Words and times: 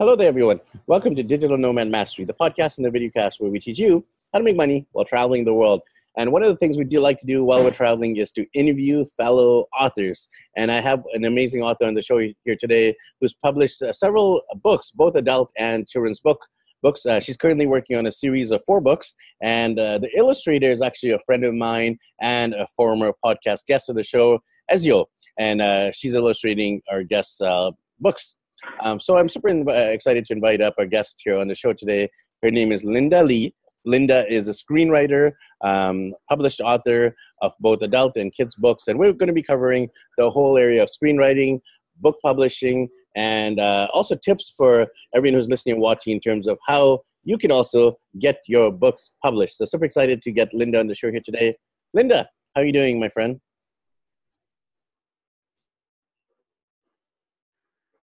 Hello 0.00 0.14
there, 0.14 0.28
everyone. 0.28 0.60
Welcome 0.86 1.16
to 1.16 1.24
Digital 1.24 1.58
Nomad 1.58 1.90
Mastery, 1.90 2.24
the 2.24 2.32
podcast 2.32 2.78
and 2.78 2.86
the 2.86 2.96
videocast 2.96 3.40
where 3.40 3.50
we 3.50 3.58
teach 3.58 3.80
you 3.80 4.06
how 4.32 4.38
to 4.38 4.44
make 4.44 4.54
money 4.54 4.86
while 4.92 5.04
traveling 5.04 5.42
the 5.42 5.52
world. 5.52 5.80
And 6.16 6.30
one 6.30 6.44
of 6.44 6.50
the 6.50 6.56
things 6.56 6.76
we 6.76 6.84
do 6.84 7.00
like 7.00 7.18
to 7.18 7.26
do 7.26 7.42
while 7.42 7.64
we're 7.64 7.72
traveling 7.72 8.14
is 8.14 8.30
to 8.34 8.46
interview 8.54 9.04
fellow 9.16 9.66
authors. 9.76 10.28
And 10.56 10.70
I 10.70 10.82
have 10.82 11.02
an 11.14 11.24
amazing 11.24 11.62
author 11.64 11.84
on 11.84 11.94
the 11.94 12.02
show 12.02 12.18
here 12.18 12.54
today 12.54 12.94
who's 13.20 13.34
published 13.34 13.82
uh, 13.82 13.92
several 13.92 14.42
books, 14.62 14.92
both 14.92 15.16
adult 15.16 15.50
and 15.58 15.88
children's 15.88 16.20
book 16.20 16.46
books. 16.80 17.04
Uh, 17.04 17.18
she's 17.18 17.36
currently 17.36 17.66
working 17.66 17.96
on 17.96 18.06
a 18.06 18.12
series 18.12 18.52
of 18.52 18.62
four 18.64 18.80
books, 18.80 19.16
and 19.42 19.80
uh, 19.80 19.98
the 19.98 20.16
illustrator 20.16 20.70
is 20.70 20.80
actually 20.80 21.10
a 21.10 21.18
friend 21.26 21.42
of 21.42 21.54
mine 21.54 21.98
and 22.20 22.54
a 22.54 22.68
former 22.76 23.12
podcast 23.24 23.66
guest 23.66 23.88
of 23.88 23.96
the 23.96 24.04
show, 24.04 24.38
Ezio. 24.70 25.06
And 25.40 25.60
uh, 25.60 25.90
she's 25.90 26.14
illustrating 26.14 26.82
our 26.88 27.02
guests' 27.02 27.40
uh, 27.40 27.72
books. 27.98 28.36
Um, 28.80 29.00
so 29.00 29.16
I'm 29.16 29.28
super 29.28 29.48
inv- 29.48 29.68
uh, 29.68 29.92
excited 29.92 30.24
to 30.26 30.34
invite 30.34 30.60
up 30.60 30.74
our 30.78 30.86
guest 30.86 31.20
here 31.24 31.38
on 31.38 31.48
the 31.48 31.54
show 31.54 31.72
today. 31.72 32.08
Her 32.42 32.50
name 32.50 32.72
is 32.72 32.84
Linda 32.84 33.22
Lee. 33.22 33.54
Linda 33.84 34.30
is 34.30 34.48
a 34.48 34.52
screenwriter, 34.52 35.32
um, 35.62 36.14
published 36.28 36.60
author 36.60 37.14
of 37.40 37.52
both 37.60 37.80
adult 37.82 38.16
and 38.16 38.32
kids 38.32 38.54
books, 38.54 38.86
and 38.86 38.98
we're 38.98 39.12
going 39.12 39.28
to 39.28 39.32
be 39.32 39.42
covering 39.42 39.88
the 40.18 40.30
whole 40.30 40.58
area 40.58 40.82
of 40.82 40.90
screenwriting, 40.90 41.60
book 41.96 42.16
publishing, 42.22 42.88
and 43.16 43.58
uh, 43.58 43.88
also 43.92 44.14
tips 44.16 44.52
for 44.56 44.86
everyone 45.14 45.36
who's 45.36 45.48
listening 45.48 45.74
and 45.74 45.82
watching 45.82 46.12
in 46.12 46.20
terms 46.20 46.46
of 46.46 46.58
how 46.66 47.00
you 47.24 47.38
can 47.38 47.50
also 47.50 47.98
get 48.18 48.40
your 48.46 48.70
books 48.70 49.12
published. 49.22 49.58
So 49.58 49.64
super 49.64 49.84
excited 49.84 50.22
to 50.22 50.32
get 50.32 50.54
Linda 50.54 50.78
on 50.78 50.86
the 50.86 50.94
show 50.94 51.10
here 51.10 51.22
today. 51.24 51.56
Linda, 51.94 52.28
how 52.54 52.62
are 52.62 52.64
you 52.64 52.72
doing, 52.72 53.00
my 53.00 53.08
friend? 53.08 53.40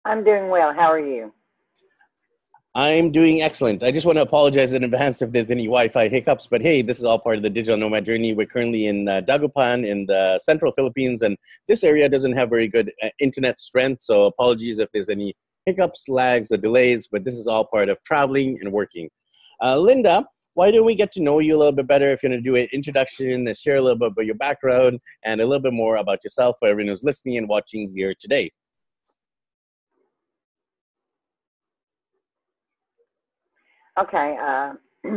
I'm 0.04 0.24
doing 0.24 0.48
well. 0.48 0.74
How 0.74 0.90
are 0.90 0.98
you? 0.98 1.32
I'm 2.74 3.12
doing 3.12 3.42
excellent. 3.42 3.82
I 3.82 3.90
just 3.90 4.06
want 4.06 4.16
to 4.16 4.22
apologize 4.22 4.72
in 4.72 4.82
advance 4.82 5.20
if 5.20 5.30
there's 5.30 5.50
any 5.50 5.64
Wi-Fi 5.64 6.08
hiccups, 6.08 6.46
but 6.46 6.62
hey, 6.62 6.80
this 6.80 6.98
is 6.98 7.04
all 7.04 7.18
part 7.18 7.36
of 7.36 7.42
the 7.42 7.50
digital 7.50 7.78
nomad 7.78 8.06
journey. 8.06 8.32
We're 8.32 8.46
currently 8.46 8.86
in 8.86 9.06
uh, 9.08 9.20
Dagupan 9.20 9.86
in 9.86 10.06
the 10.06 10.40
central 10.42 10.72
Philippines, 10.72 11.20
and 11.20 11.36
this 11.68 11.84
area 11.84 12.08
doesn't 12.08 12.32
have 12.32 12.48
very 12.48 12.68
good 12.68 12.90
uh, 13.02 13.10
internet 13.20 13.60
strength. 13.60 14.02
So 14.02 14.24
apologies 14.24 14.78
if 14.78 14.88
there's 14.92 15.10
any 15.10 15.34
hiccups, 15.66 16.08
lags, 16.08 16.50
or 16.50 16.56
delays. 16.56 17.06
But 17.12 17.24
this 17.24 17.34
is 17.34 17.46
all 17.46 17.66
part 17.66 17.90
of 17.90 18.02
traveling 18.04 18.58
and 18.62 18.72
working. 18.72 19.10
Uh, 19.62 19.76
Linda, 19.76 20.26
why 20.54 20.70
don't 20.70 20.86
we 20.86 20.94
get 20.94 21.12
to 21.12 21.22
know 21.22 21.40
you 21.40 21.54
a 21.54 21.58
little 21.58 21.72
bit 21.72 21.86
better? 21.86 22.10
If 22.10 22.22
you're 22.22 22.30
going 22.30 22.42
to 22.42 22.50
do 22.50 22.56
an 22.56 22.68
introduction 22.72 23.46
and 23.46 23.56
share 23.56 23.76
a 23.76 23.82
little 23.82 23.98
bit 23.98 24.12
about 24.12 24.26
your 24.26 24.34
background 24.34 25.00
and 25.24 25.42
a 25.42 25.46
little 25.46 25.62
bit 25.62 25.74
more 25.74 25.96
about 25.96 26.24
yourself 26.24 26.56
for 26.58 26.68
everyone 26.68 26.88
who's 26.88 27.04
listening 27.04 27.36
and 27.36 27.48
watching 27.48 27.92
here 27.94 28.14
today. 28.18 28.50
Okay. 34.00 34.36
Uh, 34.40 34.72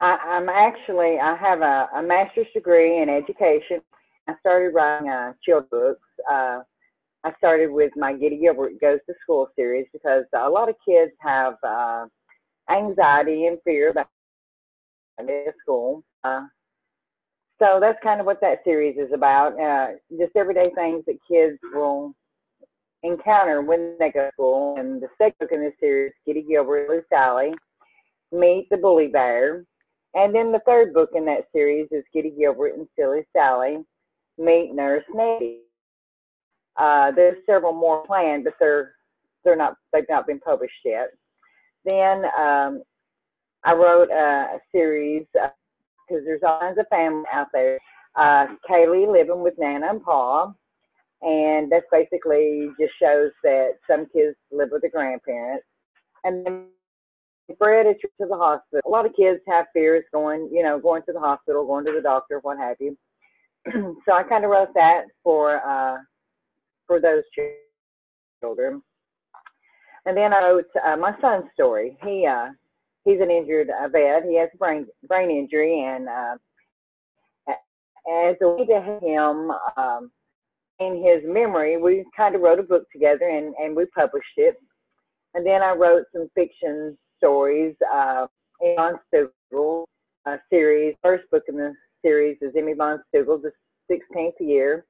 I, 0.00 0.36
am 0.36 0.48
actually, 0.48 1.18
I 1.22 1.36
have 1.36 1.60
a, 1.60 1.88
a, 1.96 2.02
master's 2.02 2.46
degree 2.52 3.00
in 3.00 3.08
education. 3.08 3.80
I 4.28 4.34
started 4.40 4.74
writing 4.74 5.08
uh, 5.08 5.32
children's 5.42 5.70
books. 5.70 6.08
Uh, 6.30 6.60
I 7.24 7.32
started 7.38 7.70
with 7.70 7.92
my 7.96 8.12
Giddy 8.12 8.38
Gilbert 8.38 8.80
Goes 8.80 8.98
to 9.06 9.14
School 9.22 9.48
series 9.56 9.86
because 9.92 10.24
a 10.36 10.48
lot 10.48 10.68
of 10.68 10.74
kids 10.86 11.12
have 11.20 11.54
uh, 11.66 12.06
anxiety 12.70 13.46
and 13.46 13.58
fear 13.64 13.90
about 13.90 14.08
going 15.18 15.28
to 15.28 15.52
school. 15.62 16.02
Uh, 16.22 16.42
so 17.58 17.78
that's 17.80 17.98
kind 18.02 18.20
of 18.20 18.26
what 18.26 18.40
that 18.40 18.58
series 18.64 18.96
is 18.98 19.12
about. 19.14 19.58
Uh, 19.58 19.94
just 20.18 20.36
everyday 20.36 20.70
things 20.74 21.04
that 21.06 21.16
kids 21.30 21.58
will 21.72 22.12
encounter 23.02 23.62
when 23.62 23.96
they 23.98 24.10
go 24.10 24.26
to 24.26 24.30
school. 24.32 24.74
And 24.76 25.00
the 25.00 25.08
second 25.16 25.36
book 25.40 25.50
in 25.52 25.62
this 25.62 25.74
series, 25.80 26.12
Giddy 26.26 26.42
Gilbert, 26.42 26.90
Lou 26.90 27.00
Sally, 27.08 27.52
Meet 28.34 28.68
the 28.70 28.76
Bully 28.76 29.08
Bear. 29.08 29.64
And 30.14 30.34
then 30.34 30.52
the 30.52 30.60
third 30.66 30.92
book 30.92 31.10
in 31.14 31.24
that 31.26 31.46
series 31.52 31.88
is 31.90 32.04
Giddy 32.12 32.34
Gilbert 32.38 32.74
and 32.76 32.86
Silly 32.98 33.22
Sally 33.32 33.78
Meet 34.38 34.74
Nurse 34.74 35.04
Nettie. 35.12 35.60
Uh, 36.76 37.12
there's 37.12 37.38
several 37.46 37.72
more 37.72 38.04
planned, 38.06 38.44
but 38.44 38.54
they're 38.58 38.92
they're 39.44 39.56
not 39.56 39.74
they've 39.92 40.04
not 40.08 40.26
been 40.26 40.40
published 40.40 40.74
yet. 40.84 41.08
Then 41.84 42.24
um, 42.38 42.82
I 43.64 43.74
wrote 43.74 44.10
a, 44.10 44.56
a 44.56 44.58
series 44.72 45.24
because 45.32 45.50
uh, 46.22 46.24
there's 46.24 46.42
all 46.44 46.60
kinds 46.60 46.78
of 46.78 46.86
family 46.88 47.24
out 47.32 47.48
there. 47.52 47.78
Uh, 48.16 48.46
Kaylee 48.68 49.10
living 49.10 49.42
with 49.42 49.54
Nana 49.58 49.88
and 49.90 50.02
Pa, 50.02 50.52
and 51.22 51.70
that's 51.70 51.86
basically 51.90 52.70
just 52.80 52.92
shows 53.00 53.30
that 53.42 53.74
some 53.88 54.06
kids 54.12 54.36
live 54.50 54.68
with 54.72 54.82
their 54.82 54.90
grandparents. 54.90 55.64
And 56.24 56.44
then 56.44 56.66
Fred 57.58 57.86
is 57.86 57.96
to 58.00 58.26
the 58.26 58.36
hospital. 58.36 58.80
A 58.86 58.88
lot 58.88 59.06
of 59.06 59.14
kids 59.14 59.40
have 59.48 59.66
fears 59.72 60.04
going, 60.12 60.48
you 60.52 60.62
know, 60.62 60.78
going 60.78 61.02
to 61.06 61.12
the 61.12 61.20
hospital, 61.20 61.66
going 61.66 61.84
to 61.84 61.92
the 61.92 62.00
doctor, 62.00 62.38
what 62.42 62.58
have 62.58 62.76
you. 62.80 62.96
so 64.06 64.12
I 64.12 64.22
kind 64.22 64.44
of 64.44 64.50
wrote 64.50 64.72
that 64.74 65.04
for 65.22 65.56
uh, 65.66 65.98
for 66.86 67.00
those 67.00 67.22
children. 68.40 68.82
And 70.06 70.16
then 70.16 70.32
I 70.32 70.40
wrote 70.40 70.66
uh, 70.86 70.96
my 70.96 71.14
son's 71.20 71.44
story. 71.54 71.96
He 72.02 72.26
uh, 72.26 72.48
he's 73.04 73.20
an 73.20 73.30
injured 73.30 73.68
vet. 73.92 74.24
He 74.24 74.38
has 74.38 74.48
brain 74.58 74.86
brain 75.06 75.30
injury, 75.30 75.82
and 75.82 76.08
uh, 76.08 76.36
as 77.48 78.36
a 78.42 78.48
way 78.48 78.66
to 78.66 78.80
help 78.80 79.02
him 79.02 79.50
um, 79.76 80.10
in 80.78 80.96
his 80.96 81.22
memory, 81.24 81.76
we 81.76 82.04
kind 82.16 82.34
of 82.34 82.42
wrote 82.42 82.58
a 82.58 82.62
book 82.62 82.84
together, 82.92 83.28
and 83.28 83.54
and 83.58 83.76
we 83.76 83.86
published 83.86 84.36
it. 84.36 84.56
And 85.34 85.44
then 85.44 85.62
I 85.62 85.72
wrote 85.72 86.04
some 86.12 86.28
fiction 86.34 86.96
stories. 87.18 87.74
Uh, 87.92 88.26
Stugel 88.62 89.84
uh, 90.26 90.36
series. 90.50 90.94
First 91.04 91.24
book 91.30 91.42
in 91.48 91.56
the 91.56 91.72
series 92.02 92.38
is 92.40 92.52
Emmy 92.56 92.74
von 92.74 93.00
Stugel, 93.14 93.40
the 93.42 93.52
16th 93.90 94.32
year. 94.40 94.86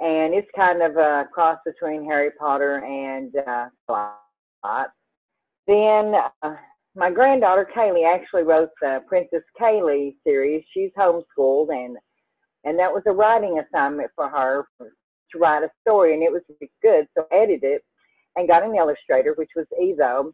And 0.00 0.34
it's 0.34 0.48
kind 0.56 0.82
of 0.82 0.96
a 0.96 1.26
cross 1.32 1.58
between 1.64 2.04
Harry 2.04 2.30
Potter 2.38 2.84
and 2.84 3.34
uh. 3.46 4.84
Then 5.66 6.14
uh, 6.42 6.56
my 6.96 7.10
granddaughter 7.10 7.68
Kaylee 7.74 8.06
actually 8.06 8.42
wrote 8.42 8.70
the 8.80 9.00
Princess 9.08 9.42
Kaylee 9.60 10.14
series. 10.24 10.64
She's 10.72 10.90
homeschooled, 10.98 11.70
and 11.70 11.96
and 12.64 12.78
that 12.78 12.92
was 12.92 13.02
a 13.06 13.12
writing 13.12 13.60
assignment 13.60 14.10
for 14.14 14.28
her 14.28 14.66
to 14.80 15.38
write 15.38 15.62
a 15.62 15.70
story, 15.86 16.14
and 16.14 16.22
it 16.22 16.32
was 16.32 16.42
really 16.48 16.70
good. 16.82 17.06
So 17.16 17.26
I 17.30 17.42
edited 17.42 17.64
it 17.64 17.84
and 18.36 18.48
got 18.48 18.62
an 18.62 18.74
illustrator, 18.74 19.34
which 19.36 19.50
was 19.54 19.66
Ezo, 19.80 20.32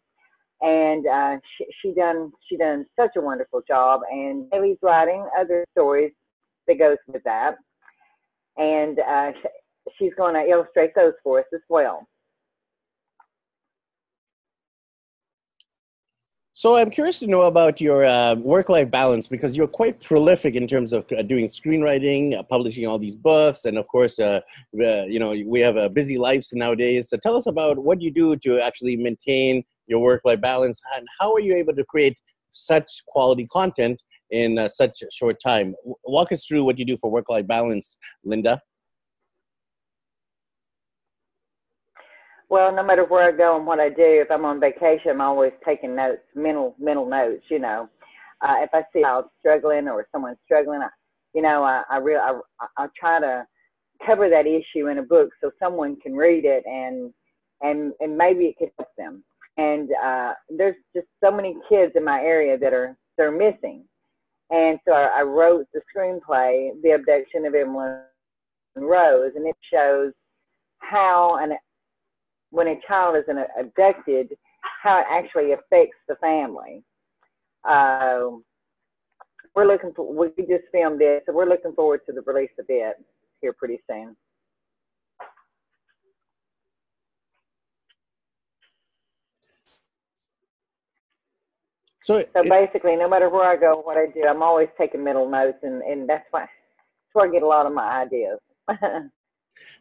and 0.63 1.07
uh, 1.07 1.37
she, 1.57 1.67
she 1.81 1.95
done 1.95 2.33
she 2.49 2.57
done 2.57 2.85
such 2.99 3.13
a 3.17 3.21
wonderful 3.21 3.63
job. 3.67 4.01
And 4.11 4.47
Haley's 4.53 4.79
writing 4.83 5.27
other 5.39 5.65
stories 5.73 6.13
that 6.69 6.79
goes 6.79 6.99
with 7.07 7.23
that, 7.25 7.57
and 8.57 8.99
uh, 9.01 9.33
she's 9.99 10.13
going 10.17 10.35
to 10.35 10.51
illustrate 10.51 10.95
those 10.95 11.15
for 11.23 11.41
us 11.41 11.47
as 11.55 11.61
well. 11.69 12.07
So 16.53 16.77
I'm 16.77 16.91
curious 16.91 17.21
to 17.21 17.27
know 17.27 17.47
about 17.47 17.81
your 17.81 18.05
uh, 18.05 18.35
work-life 18.35 18.91
balance 18.91 19.27
because 19.27 19.57
you're 19.57 19.67
quite 19.67 19.99
prolific 19.99 20.55
in 20.57 20.67
terms 20.67 20.93
of 20.93 21.07
uh, 21.11 21.23
doing 21.23 21.47
screenwriting, 21.47 22.39
uh, 22.39 22.43
publishing 22.43 22.87
all 22.87 22.99
these 22.99 23.17
books, 23.17 23.65
and 23.65 23.79
of 23.79 23.89
course, 23.89 24.19
uh, 24.19 24.41
you 24.75 25.19
know 25.19 25.31
we 25.47 25.61
have 25.61 25.95
busy 25.95 26.19
lives 26.19 26.53
nowadays. 26.53 27.09
So 27.09 27.17
tell 27.17 27.35
us 27.35 27.47
about 27.47 27.79
what 27.79 28.03
you 28.03 28.11
do 28.11 28.37
to 28.37 28.61
actually 28.61 28.97
maintain 28.97 29.65
your 29.91 30.01
work-life 30.01 30.41
balance, 30.41 30.81
and 30.97 31.07
how 31.19 31.33
are 31.35 31.41
you 31.41 31.55
able 31.55 31.75
to 31.75 31.85
create 31.85 32.19
such 32.53 32.91
quality 33.07 33.47
content 33.53 34.03
in 34.31 34.59
uh, 34.59 34.69
such 34.69 35.03
a 35.03 35.07
short 35.13 35.37
time? 35.45 35.75
Walk 36.05 36.33
us 36.33 36.47
through 36.47 36.65
what 36.65 36.79
you 36.79 36.87
do 36.87 36.97
for 36.97 37.11
work-life 37.11 37.47
balance, 37.47 37.99
Linda. 38.25 38.63
Well, 42.49 42.75
no 42.75 42.83
matter 42.83 43.05
where 43.05 43.29
I 43.29 43.37
go 43.37 43.57
and 43.57 43.65
what 43.65 43.79
I 43.79 43.89
do, 43.91 44.03
if 44.25 44.29
I'm 44.31 44.45
on 44.45 44.59
vacation, 44.59 45.13
I'm 45.13 45.21
always 45.21 45.53
taking 45.65 45.95
notes, 45.95 46.23
mental 46.35 46.75
mental 46.81 47.09
notes. 47.09 47.45
You 47.49 47.61
know, 47.61 47.89
uh, 48.43 48.57
if 48.59 48.71
I 48.73 48.83
see 48.93 49.03
child 49.03 49.27
struggling 49.39 49.87
or 49.87 50.09
someone 50.11 50.37
struggling, 50.47 50.81
I, 50.83 50.89
you 51.33 51.43
know, 51.43 51.63
I 51.63 51.85
I, 51.89 51.99
I 51.99 52.67
I 52.77 52.87
try 52.99 53.21
to 53.21 53.47
cover 54.05 54.29
that 54.29 54.47
issue 54.47 54.89
in 54.89 54.99
a 54.99 55.03
book 55.03 55.31
so 55.41 55.53
someone 55.63 55.95
can 56.01 56.15
read 56.17 56.45
it 56.45 56.65
and 56.67 57.13
and 57.61 57.93
and 58.01 58.19
maybe 58.19 58.47
it 58.47 58.57
could 58.59 58.71
help 58.79 58.89
them. 58.99 59.23
And 59.61 59.89
uh, 60.03 60.33
there's 60.49 60.81
just 60.97 61.09
so 61.23 61.31
many 61.31 61.53
kids 61.69 61.93
in 61.95 62.05
my 62.05 62.21
area 62.21 62.57
that 62.63 62.73
are 62.73 62.97
they're 63.17 63.31
missing, 63.47 63.85
and 64.49 64.79
so 64.87 64.93
I, 64.95 65.21
I 65.21 65.23
wrote 65.23 65.67
the 65.75 65.83
screenplay, 65.91 66.71
The 66.83 66.93
Abduction 66.93 67.45
of 67.45 67.55
Evelyn 67.55 68.01
Rose, 68.77 69.33
and 69.37 69.47
it 69.47 69.57
shows 69.73 70.13
how 70.79 71.37
an 71.43 71.51
when 72.51 72.69
a 72.69 72.77
child 72.89 73.17
is 73.17 73.25
an, 73.29 73.45
abducted, 73.59 74.27
how 74.83 75.01
it 75.01 75.07
actually 75.11 75.53
affects 75.53 75.99
the 76.09 76.17
family. 76.21 76.83
Uh, 77.69 78.39
we're 79.55 79.67
looking 79.67 79.93
for, 79.95 80.03
we 80.13 80.29
just 80.47 80.65
filmed 80.73 81.03
it, 81.03 81.25
so 81.27 81.35
we're 81.35 81.49
looking 81.49 81.75
forward 81.75 82.01
to 82.07 82.13
the 82.13 82.23
release 82.23 82.57
of 82.59 82.67
it 82.69 82.97
here 83.41 83.53
pretty 83.53 83.79
soon. 83.89 84.17
So, 92.03 92.23
so 92.35 92.43
basically, 92.49 92.97
no 92.97 93.09
matter 93.09 93.29
where 93.29 93.45
I 93.45 93.57
go, 93.57 93.83
what 93.85 93.99
I 93.99 94.07
do, 94.07 94.25
I'm 94.27 94.43
always 94.43 94.69
taking 94.79 95.05
mental 95.05 95.29
notes, 95.29 95.59
and, 95.63 95.83
and 95.83 96.09
that's 96.09 96.25
why 96.31 96.41
that's 96.41 96.51
where 97.13 97.29
I 97.29 97.33
get 97.33 97.43
a 97.43 97.47
lot 97.47 97.67
of 97.67 97.75
my 97.75 98.03
ideas. 98.03 98.39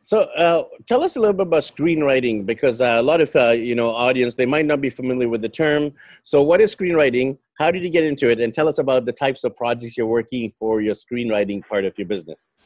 so, 0.02 0.22
uh, 0.36 0.64
tell 0.86 1.02
us 1.02 1.16
a 1.16 1.20
little 1.20 1.34
bit 1.34 1.48
about 1.48 1.64
screenwriting, 1.64 2.46
because 2.46 2.82
uh, 2.82 2.98
a 3.00 3.02
lot 3.02 3.22
of 3.22 3.34
uh, 3.36 3.52
you 3.52 3.74
know 3.74 3.92
audience 3.96 4.36
they 4.36 4.46
might 4.46 4.66
not 4.66 4.82
be 4.82 4.90
familiar 4.90 5.30
with 5.30 5.42
the 5.42 5.50
term. 5.50 5.94
So, 6.24 6.42
what 6.44 6.60
is 6.60 6.76
screenwriting? 6.76 7.38
How 7.58 7.72
did 7.72 7.86
you 7.86 7.90
get 7.90 8.04
into 8.04 8.30
it? 8.30 8.42
And 8.42 8.54
tell 8.54 8.68
us 8.68 8.80
about 8.80 9.06
the 9.06 9.14
types 9.14 9.46
of 9.46 9.56
projects 9.56 9.98
you're 9.98 10.08
working 10.08 10.52
for 10.52 10.82
your 10.82 10.96
screenwriting 10.96 11.66
part 11.68 11.86
of 11.86 11.98
your 11.98 12.08
business. 12.08 12.58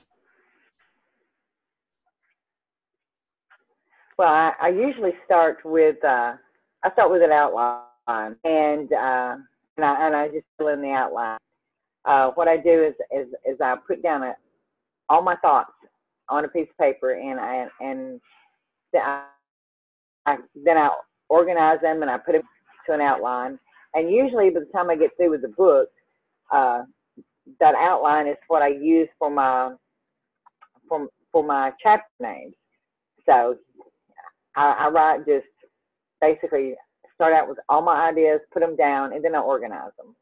Well, 4.18 4.30
I, 4.30 4.54
I 4.62 4.70
usually 4.70 5.14
start 5.26 5.60
with 5.64 6.04
uh, 6.04 6.34
I 6.84 6.92
start 6.94 7.12
with 7.12 7.22
an 7.22 7.32
outline, 7.32 7.82
and 8.08 8.92
uh, 8.92 9.36
and 9.78 9.86
I 9.86 10.08
and 10.08 10.16
I 10.16 10.28
just 10.28 10.46
fill 10.58 10.70
in 10.70 10.82
the 10.82 10.92
outline. 10.92 11.38
Uh, 12.06 12.32
what 12.36 12.48
I 12.48 12.58
do 12.58 12.84
is 12.84 12.94
is 13.12 13.28
is 13.46 13.60
I 13.62 13.76
put 13.88 14.04
down 14.04 14.24
a, 14.24 14.36
all 15.10 15.22
my 15.22 15.36
thoughts 15.38 15.72
on 16.30 16.46
a 16.46 16.48
piece 16.48 16.68
of 16.70 16.78
paper, 16.78 17.14
and 17.14 17.40
I 17.40 17.68
and 17.80 18.20
then 18.92 19.02
I, 19.02 19.26
I 20.26 20.38
then 20.64 20.78
I 20.78 20.90
organize 21.30 21.80
them 21.82 22.02
and 22.02 22.12
I 22.12 22.18
put 22.18 22.34
them 22.34 22.44
to 22.88 22.94
an 22.94 23.02
outline. 23.02 23.60
And 23.94 24.10
usually, 24.12 24.50
by 24.50 24.62
the 24.62 24.66
time 24.74 24.90
I 24.90 24.96
get 24.96 25.12
through 25.18 25.32
with 25.32 25.44
the 25.44 25.50
book, 25.50 25.90
uh, 26.52 26.84
that 27.60 27.76
outline 27.76 28.28
is 28.28 28.38
what 28.48 28.62
I 28.62 28.70
use 28.70 29.10
for 29.20 29.30
my 29.30 29.74
for 30.88 31.08
for 31.32 31.44
my 31.44 31.72
chapter 31.82 32.06
names. 32.20 32.56
So 33.26 33.58
I, 34.56 34.76
I 34.80 34.90
write 34.90 35.26
just 35.26 35.46
basically 36.22 36.76
start 37.16 37.34
out 37.34 37.48
with 37.48 37.60
all 37.70 37.82
my 37.82 38.10
ideas, 38.10 38.40
put 38.52 38.62
them 38.62 38.76
down, 38.76 39.14
and 39.14 39.24
then 39.24 39.36
I 39.36 39.40
organize 39.40 39.92
them. 39.98 40.16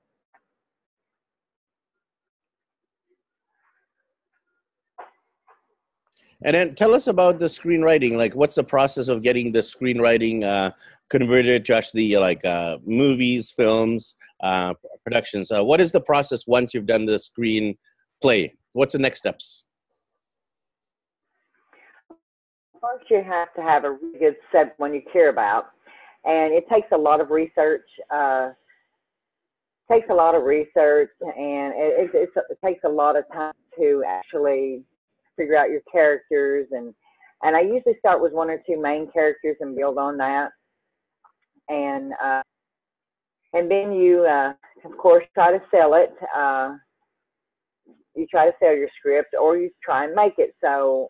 And 6.43 6.55
then 6.55 6.73
tell 6.73 6.95
us 6.95 7.05
about 7.05 7.37
the 7.37 7.45
screenwriting. 7.45 8.17
Like, 8.17 8.33
what's 8.33 8.55
the 8.55 8.63
process 8.63 9.07
of 9.07 9.21
getting 9.21 9.51
the 9.51 9.59
screenwriting 9.59 10.43
uh, 10.43 10.71
converted 11.09 11.65
to 11.65 11.75
actually 11.75 12.15
like 12.17 12.43
uh, 12.43 12.79
movies, 12.83 13.51
films, 13.51 14.15
uh, 14.41 14.73
productions? 15.03 15.51
Uh, 15.51 15.63
what 15.63 15.79
is 15.79 15.91
the 15.91 16.01
process 16.01 16.47
once 16.47 16.73
you've 16.73 16.87
done 16.87 17.05
the 17.05 17.19
screenplay? 17.19 18.51
What's 18.73 18.93
the 18.93 18.99
next 18.99 19.19
steps? 19.19 19.65
first 22.81 23.09
you 23.09 23.23
have 23.23 23.53
to 23.53 23.61
have 23.61 23.83
a 23.83 23.91
really 23.91 24.19
good 24.19 24.35
set 24.51 24.73
one 24.77 24.93
you 24.93 25.01
care 25.13 25.29
about, 25.29 25.67
and 26.25 26.53
it 26.53 26.65
takes 26.71 26.87
a 26.91 26.97
lot 26.97 27.21
of 27.21 27.29
research. 27.29 27.87
Uh, 28.13 28.51
takes 29.91 30.07
a 30.09 30.13
lot 30.13 30.35
of 30.35 30.43
research, 30.43 31.09
and 31.21 31.73
it, 31.75 32.09
it, 32.13 32.29
it 32.49 32.57
takes 32.63 32.81
a 32.85 32.89
lot 32.89 33.17
of 33.17 33.25
time 33.33 33.53
to 33.77 34.03
actually 34.07 34.83
figure 35.35 35.57
out 35.57 35.69
your 35.69 35.81
characters 35.91 36.67
and 36.71 36.93
and 37.43 37.55
I 37.55 37.61
usually 37.61 37.97
start 37.99 38.21
with 38.21 38.33
one 38.33 38.49
or 38.49 38.61
two 38.67 38.79
main 38.79 39.09
characters 39.11 39.57
and 39.61 39.75
build 39.75 39.97
on 39.97 40.17
that, 40.17 40.49
and 41.69 42.13
uh, 42.23 42.41
and 43.53 43.69
then 43.69 43.93
you 43.93 44.25
uh, 44.25 44.53
of 44.85 44.97
course 44.97 45.25
try 45.33 45.51
to 45.51 45.61
sell 45.71 45.95
it. 45.95 46.13
Uh, 46.35 46.75
you 48.15 48.27
try 48.29 48.45
to 48.45 48.53
sell 48.59 48.75
your 48.75 48.89
script, 48.99 49.33
or 49.39 49.57
you 49.57 49.71
try 49.83 50.05
and 50.05 50.13
make 50.13 50.33
it. 50.37 50.53
So 50.61 51.09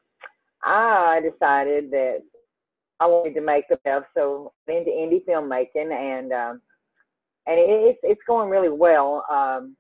I 0.63 1.19
decided 1.19 1.91
that 1.91 2.19
I 3.01 3.07
wanted 3.07 3.33
to 3.33 3.41
make 3.41 3.67
the 3.67 3.77
best, 3.83 4.05
so 4.15 4.53
into 4.67 4.91
indie 4.91 5.25
filmmaking, 5.25 5.91
and 5.91 6.31
um, 6.31 6.61
and 7.47 7.57
it's 7.57 7.99
it's 8.03 8.21
going 8.27 8.47
really 8.47 8.69
well. 8.69 9.25
Um, 9.29 9.75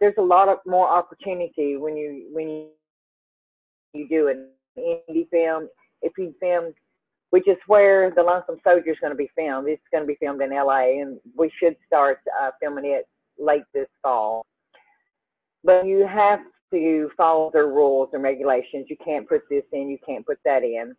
there's 0.00 0.14
a 0.18 0.22
lot 0.22 0.48
of 0.48 0.58
more 0.66 0.86
opportunity 0.86 1.78
when 1.78 1.96
you 1.96 2.28
when 2.30 2.48
you 2.50 2.68
you 3.94 4.06
do 4.08 4.28
an 4.28 4.50
indie 4.78 5.28
film. 5.30 5.68
If 6.02 6.12
you 6.18 6.34
film, 6.40 6.74
which 7.30 7.48
is 7.48 7.56
where 7.66 8.12
the 8.14 8.22
Lonesome 8.22 8.60
Soldier 8.62 8.90
is 8.90 8.98
going 9.00 9.12
to 9.12 9.16
be 9.16 9.30
filmed. 9.34 9.66
It's 9.66 9.82
going 9.90 10.04
to 10.04 10.06
be 10.06 10.18
filmed 10.20 10.42
in 10.42 10.50
LA, 10.50 11.00
and 11.00 11.18
we 11.34 11.50
should 11.58 11.74
start 11.86 12.18
uh, 12.38 12.50
filming 12.60 12.84
it 12.84 13.08
late 13.38 13.64
this 13.72 13.88
fall. 14.02 14.44
But 15.64 15.86
you 15.86 16.06
have 16.06 16.40
to 16.72 17.10
follow 17.16 17.50
their 17.50 17.66
rules 17.66 18.10
and 18.12 18.22
regulations. 18.22 18.86
You 18.90 18.96
can't 19.02 19.26
put 19.26 19.40
this 19.48 19.64
in, 19.72 19.88
you 19.88 19.98
can't 20.06 20.26
put 20.26 20.38
that 20.44 20.62
in. 20.62 20.94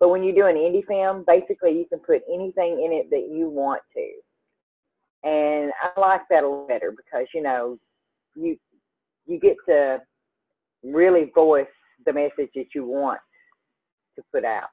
But 0.00 0.08
when 0.10 0.22
you 0.22 0.34
do 0.34 0.46
an 0.46 0.56
indie 0.56 0.86
film, 0.86 1.24
basically 1.26 1.72
you 1.72 1.86
can 1.88 2.00
put 2.00 2.22
anything 2.32 2.82
in 2.84 2.92
it 2.92 3.10
that 3.10 3.28
you 3.32 3.48
want 3.48 3.80
to. 3.94 5.28
And 5.28 5.72
I 5.82 5.98
like 5.98 6.22
that 6.30 6.42
a 6.42 6.48
little 6.48 6.66
better 6.66 6.92
because 6.92 7.26
you 7.34 7.42
know, 7.42 7.78
you 8.34 8.58
you 9.26 9.38
get 9.38 9.56
to 9.68 10.00
really 10.82 11.30
voice 11.34 11.66
the 12.04 12.12
message 12.12 12.50
that 12.54 12.66
you 12.74 12.84
want 12.84 13.20
to 14.16 14.22
put 14.32 14.44
out. 14.44 14.68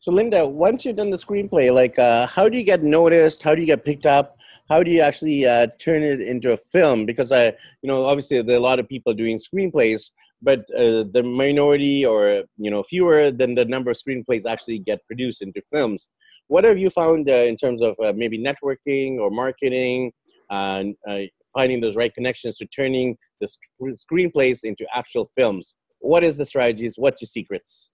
So 0.00 0.10
Linda, 0.10 0.44
once 0.44 0.84
you've 0.84 0.96
done 0.96 1.10
the 1.10 1.16
screenplay, 1.16 1.72
like 1.72 1.96
uh, 1.96 2.26
how 2.26 2.48
do 2.48 2.58
you 2.58 2.64
get 2.64 2.82
noticed? 2.82 3.44
How 3.44 3.54
do 3.54 3.60
you 3.60 3.66
get 3.66 3.84
picked 3.84 4.06
up? 4.06 4.36
How 4.72 4.82
do 4.82 4.90
you 4.90 5.02
actually 5.02 5.44
uh, 5.44 5.66
turn 5.78 6.02
it 6.02 6.20
into 6.20 6.50
a 6.52 6.56
film? 6.56 7.04
Because 7.04 7.30
I, 7.30 7.44
you 7.82 7.88
know, 7.90 8.06
obviously 8.06 8.40
there 8.40 8.56
are 8.56 8.64
a 8.64 8.68
lot 8.70 8.80
of 8.80 8.88
people 8.88 9.12
doing 9.12 9.38
screenplays, 9.38 10.10
but 10.40 10.60
uh, 10.82 11.04
the 11.16 11.22
minority 11.22 12.06
or 12.06 12.44
you 12.56 12.70
know 12.70 12.82
fewer 12.82 13.30
than 13.30 13.54
the 13.54 13.66
number 13.66 13.90
of 13.90 13.98
screenplays 13.98 14.46
actually 14.46 14.78
get 14.78 15.06
produced 15.06 15.42
into 15.42 15.60
films. 15.70 16.10
What 16.48 16.64
have 16.64 16.78
you 16.78 16.88
found 16.88 17.28
uh, 17.28 17.44
in 17.50 17.56
terms 17.56 17.82
of 17.82 17.94
uh, 18.02 18.14
maybe 18.16 18.38
networking 18.48 19.18
or 19.22 19.30
marketing, 19.30 20.12
and 20.48 20.94
uh, 21.06 21.24
finding 21.54 21.80
those 21.82 21.96
right 21.96 22.14
connections 22.14 22.56
to 22.58 22.66
turning 22.66 23.18
the 23.40 23.48
sc- 23.48 24.02
screenplays 24.04 24.64
into 24.64 24.86
actual 24.94 25.26
films? 25.36 25.74
What 26.00 26.24
is 26.24 26.38
the 26.38 26.46
strategies? 26.46 26.94
What's 26.96 27.20
your 27.22 27.32
secrets? 27.38 27.91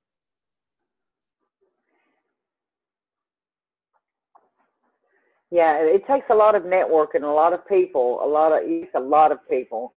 Yeah, 5.50 5.79
it 5.81 6.06
takes 6.06 6.27
a 6.31 6.35
lot 6.35 6.55
of 6.55 6.65
networking, 6.65 7.23
a 7.23 7.27
lot 7.27 7.55
of 7.55 7.67
people, 7.67 8.21
a 8.23 8.29
lot 8.29 8.53
of 8.53 8.61
it's 8.65 8.91
a 8.95 9.00
lot 9.00 9.33
of 9.33 9.39
people. 9.49 9.95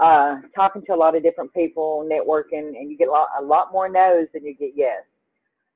Uh, 0.00 0.36
talking 0.54 0.82
to 0.86 0.94
a 0.94 0.96
lot 0.96 1.16
of 1.16 1.22
different 1.22 1.52
people, 1.54 2.08
networking, 2.10 2.68
and 2.78 2.90
you 2.90 2.96
get 2.96 3.08
a 3.08 3.10
lot, 3.10 3.28
a 3.40 3.42
lot 3.42 3.72
more 3.72 3.88
no's 3.88 4.28
than 4.32 4.44
you 4.44 4.54
get 4.54 4.70
yes. 4.74 5.02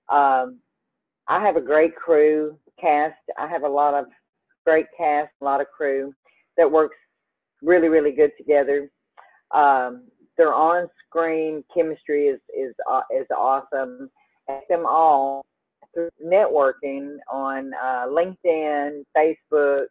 Um, 0.08 0.58
I 1.28 1.40
have 1.44 1.56
a 1.56 1.60
great 1.60 1.94
crew 1.96 2.56
cast. 2.80 3.18
I 3.38 3.48
have 3.48 3.62
a 3.62 3.68
lot 3.68 3.94
of 3.94 4.06
great 4.64 4.86
cast, 4.96 5.30
a 5.40 5.44
lot 5.44 5.60
of 5.60 5.66
crew 5.76 6.12
that 6.56 6.70
works 6.70 6.96
really, 7.62 7.88
really 7.88 8.12
good 8.12 8.30
together. 8.36 8.90
Um, 9.52 10.04
their 10.36 10.52
on-screen 10.52 11.62
chemistry 11.74 12.26
is 12.26 12.40
is 12.56 12.74
uh, 12.90 13.02
is 13.16 13.26
awesome. 13.36 14.10
At 14.48 14.62
them 14.68 14.86
all 14.86 15.44
through 15.94 16.10
networking 16.24 17.16
on 17.30 17.72
uh, 17.74 18.06
LinkedIn, 18.06 19.04
Facebook, 19.16 19.86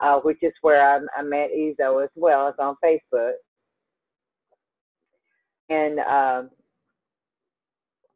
uh, 0.00 0.20
which 0.20 0.38
is 0.42 0.52
where 0.62 0.82
I, 0.82 1.00
I 1.16 1.22
met 1.22 1.50
Ezo 1.50 2.02
as 2.02 2.10
well 2.14 2.48
as 2.48 2.54
on 2.58 2.76
Facebook. 2.84 3.32
And 5.68 6.00
uh, 6.00 6.42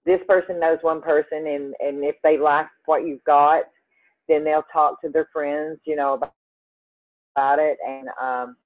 this 0.04 0.20
person 0.28 0.58
knows 0.58 0.78
one 0.82 1.00
person, 1.00 1.46
and, 1.46 1.74
and 1.80 2.04
if 2.04 2.16
they 2.24 2.36
like 2.36 2.66
what 2.86 3.06
you've 3.06 3.24
got, 3.24 3.64
then 4.28 4.44
they'll 4.44 4.64
talk 4.72 5.00
to 5.02 5.08
their 5.08 5.28
friends, 5.32 5.78
you 5.84 5.96
know, 5.96 6.14
about, 6.14 6.32
about 7.36 7.58
it. 7.58 7.78
And 7.86 8.08
um, 8.20 8.56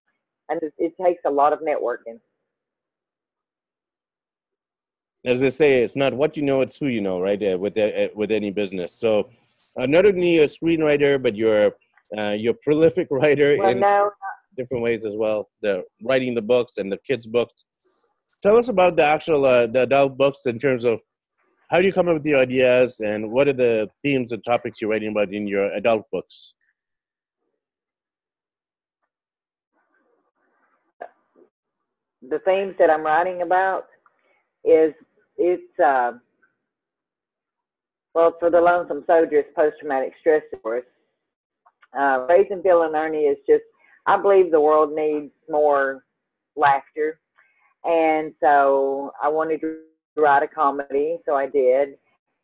and 0.48 0.62
it, 0.62 0.72
it 0.78 0.92
takes 1.02 1.20
a 1.26 1.30
lot 1.30 1.52
of 1.52 1.60
networking 1.60 2.18
as 5.24 5.40
they 5.40 5.50
say, 5.50 5.82
it's 5.82 5.96
not 5.96 6.14
what 6.14 6.36
you 6.36 6.42
know, 6.42 6.60
it's 6.60 6.78
who 6.78 6.86
you 6.86 7.00
know, 7.00 7.20
right? 7.20 7.42
Uh, 7.42 7.58
with 7.58 7.76
uh, 7.76 8.08
with 8.14 8.30
any 8.30 8.50
business. 8.50 8.94
So, 8.94 9.30
uh, 9.76 9.86
not 9.86 10.06
only 10.06 10.38
a 10.38 10.46
screenwriter, 10.46 11.22
but 11.22 11.36
you're 11.36 11.72
uh, 12.16 12.36
you're 12.38 12.54
a 12.54 12.62
prolific 12.62 13.08
writer 13.10 13.56
well, 13.58 13.70
in 13.70 13.80
no. 13.80 14.10
different 14.56 14.82
ways 14.82 15.04
as 15.04 15.14
well. 15.16 15.48
The 15.62 15.84
writing 16.02 16.34
the 16.34 16.42
books 16.42 16.78
and 16.78 16.90
the 16.92 16.98
kids' 16.98 17.26
books. 17.26 17.64
Tell 18.42 18.56
us 18.56 18.68
about 18.68 18.96
the 18.96 19.04
actual 19.04 19.44
uh, 19.44 19.66
the 19.66 19.82
adult 19.82 20.16
books 20.16 20.46
in 20.46 20.58
terms 20.58 20.84
of 20.84 21.00
how 21.70 21.80
do 21.80 21.86
you 21.86 21.92
come 21.92 22.08
up 22.08 22.14
with 22.14 22.22
the 22.22 22.34
ideas 22.34 23.00
and 23.00 23.30
what 23.30 23.48
are 23.48 23.52
the 23.52 23.90
themes 24.02 24.32
and 24.32 24.42
topics 24.44 24.80
you're 24.80 24.90
writing 24.90 25.10
about 25.10 25.32
in 25.32 25.46
your 25.46 25.70
adult 25.74 26.06
books. 26.10 26.54
The 32.22 32.38
themes 32.44 32.74
that 32.78 32.90
I'm 32.90 33.02
writing 33.02 33.42
about 33.42 33.86
is 34.64 34.92
it's 35.38 35.80
uh, 35.80 36.12
well 38.14 38.34
for 38.38 38.50
the 38.50 38.60
lonesome 38.60 39.04
soldiers 39.06 39.44
post-traumatic 39.56 40.12
stress 40.20 40.42
disorder. 40.52 40.86
Uh, 41.98 42.26
raising 42.28 42.60
Bill 42.62 42.82
and 42.82 42.94
Ernie 42.94 43.18
is 43.20 43.38
just 43.48 43.64
I 44.06 44.20
believe 44.20 44.50
the 44.50 44.60
world 44.60 44.92
needs 44.94 45.32
more 45.48 46.04
laughter, 46.56 47.20
and 47.84 48.34
so 48.40 49.12
I 49.22 49.28
wanted 49.28 49.60
to 49.62 49.78
write 50.16 50.42
a 50.42 50.48
comedy, 50.48 51.18
so 51.24 51.34
I 51.34 51.46
did. 51.46 51.90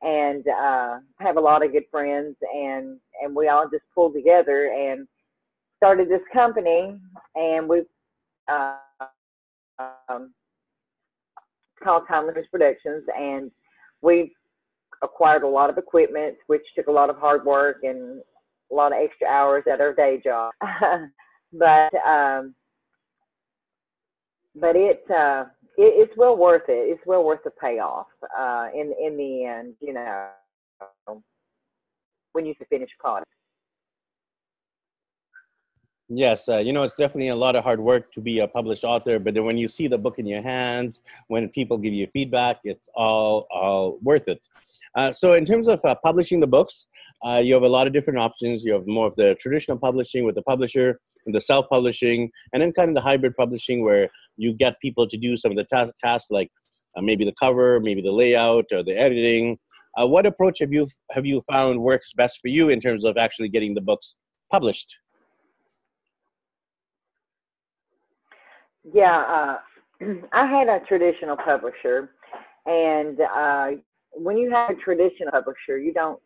and 0.04 0.44
uh, 0.46 0.98
have 1.18 1.36
a 1.36 1.40
lot 1.40 1.64
of 1.64 1.72
good 1.72 1.84
friends, 1.90 2.36
and 2.54 2.98
and 3.22 3.34
we 3.34 3.48
all 3.48 3.68
just 3.70 3.84
pulled 3.94 4.14
together 4.14 4.66
and 4.66 5.08
started 5.78 6.08
this 6.08 6.20
company, 6.32 6.96
and 7.34 7.68
we 7.68 7.82
uh, 8.48 8.76
um, 10.08 10.32
called 11.84 12.04
Timeless 12.08 12.46
Productions, 12.50 13.04
and 13.16 13.50
we've 14.02 14.30
acquired 15.02 15.42
a 15.42 15.48
lot 15.48 15.70
of 15.70 15.78
equipment, 15.78 16.36
which 16.46 16.62
took 16.76 16.86
a 16.86 16.92
lot 16.92 17.10
of 17.10 17.16
hard 17.16 17.44
work 17.44 17.78
and 17.82 18.20
a 18.72 18.74
lot 18.74 18.92
of 18.92 18.98
extra 19.02 19.28
hours 19.28 19.64
at 19.70 19.80
our 19.80 19.94
day 19.94 20.20
job. 20.24 20.52
but 21.52 21.94
um, 22.06 22.54
but 24.56 24.74
it's 24.76 25.08
uh, 25.10 25.44
it, 25.76 26.08
it's 26.08 26.16
well 26.16 26.36
worth 26.36 26.68
it. 26.68 26.90
It's 26.90 27.06
well 27.06 27.24
worth 27.24 27.40
the 27.44 27.50
payoff 27.50 28.06
uh, 28.38 28.68
in 28.74 28.92
in 29.00 29.16
the 29.16 29.44
end. 29.44 29.74
You 29.80 29.94
know, 29.94 30.28
when 32.32 32.46
you 32.46 32.54
finish 32.70 32.90
product. 32.98 33.30
Yes, 36.10 36.50
uh, 36.50 36.58
you 36.58 36.74
know, 36.74 36.82
it's 36.82 36.94
definitely 36.94 37.28
a 37.28 37.36
lot 37.36 37.56
of 37.56 37.64
hard 37.64 37.80
work 37.80 38.12
to 38.12 38.20
be 38.20 38.40
a 38.40 38.46
published 38.46 38.84
author, 38.84 39.18
but 39.18 39.32
then 39.32 39.44
when 39.44 39.56
you 39.56 39.66
see 39.66 39.88
the 39.88 39.96
book 39.96 40.18
in 40.18 40.26
your 40.26 40.42
hands, 40.42 41.00
when 41.28 41.48
people 41.48 41.78
give 41.78 41.94
you 41.94 42.06
feedback, 42.12 42.58
it's 42.62 42.90
all, 42.94 43.46
all 43.50 43.98
worth 44.02 44.28
it. 44.28 44.46
Uh, 44.94 45.10
so, 45.12 45.32
in 45.32 45.46
terms 45.46 45.66
of 45.66 45.82
uh, 45.82 45.94
publishing 46.04 46.40
the 46.40 46.46
books, 46.46 46.86
uh, 47.24 47.40
you 47.42 47.54
have 47.54 47.62
a 47.62 47.68
lot 47.68 47.86
of 47.86 47.94
different 47.94 48.18
options. 48.18 48.64
You 48.64 48.74
have 48.74 48.86
more 48.86 49.06
of 49.06 49.16
the 49.16 49.34
traditional 49.36 49.78
publishing 49.78 50.26
with 50.26 50.34
the 50.34 50.42
publisher, 50.42 51.00
the 51.26 51.40
self 51.40 51.66
publishing, 51.70 52.30
and 52.52 52.62
then 52.62 52.72
kind 52.72 52.90
of 52.90 52.94
the 52.94 53.00
hybrid 53.00 53.34
publishing 53.34 53.82
where 53.82 54.10
you 54.36 54.52
get 54.52 54.78
people 54.80 55.08
to 55.08 55.16
do 55.16 55.38
some 55.38 55.52
of 55.52 55.56
the 55.56 55.64
ta- 55.64 55.90
tasks 56.02 56.30
like 56.30 56.50
uh, 56.96 57.00
maybe 57.00 57.24
the 57.24 57.34
cover, 57.40 57.80
maybe 57.80 58.02
the 58.02 58.12
layout, 58.12 58.66
or 58.72 58.82
the 58.82 58.98
editing. 58.98 59.58
Uh, 59.98 60.06
what 60.06 60.26
approach 60.26 60.58
have 60.58 60.72
you, 60.72 60.86
have 61.12 61.24
you 61.24 61.40
found 61.50 61.80
works 61.80 62.12
best 62.12 62.40
for 62.42 62.48
you 62.48 62.68
in 62.68 62.80
terms 62.80 63.04
of 63.04 63.16
actually 63.16 63.48
getting 63.48 63.74
the 63.74 63.80
books 63.80 64.16
published? 64.50 64.98
Yeah, 68.92 69.58
uh, 70.00 70.04
I 70.32 70.46
had 70.46 70.68
a 70.68 70.80
traditional 70.86 71.36
publisher, 71.36 72.10
and 72.66 73.18
uh, 73.20 73.80
when 74.12 74.36
you 74.36 74.50
have 74.50 74.70
a 74.70 74.74
traditional 74.74 75.30
publisher, 75.32 75.78
you 75.78 75.92
don't 75.92 76.20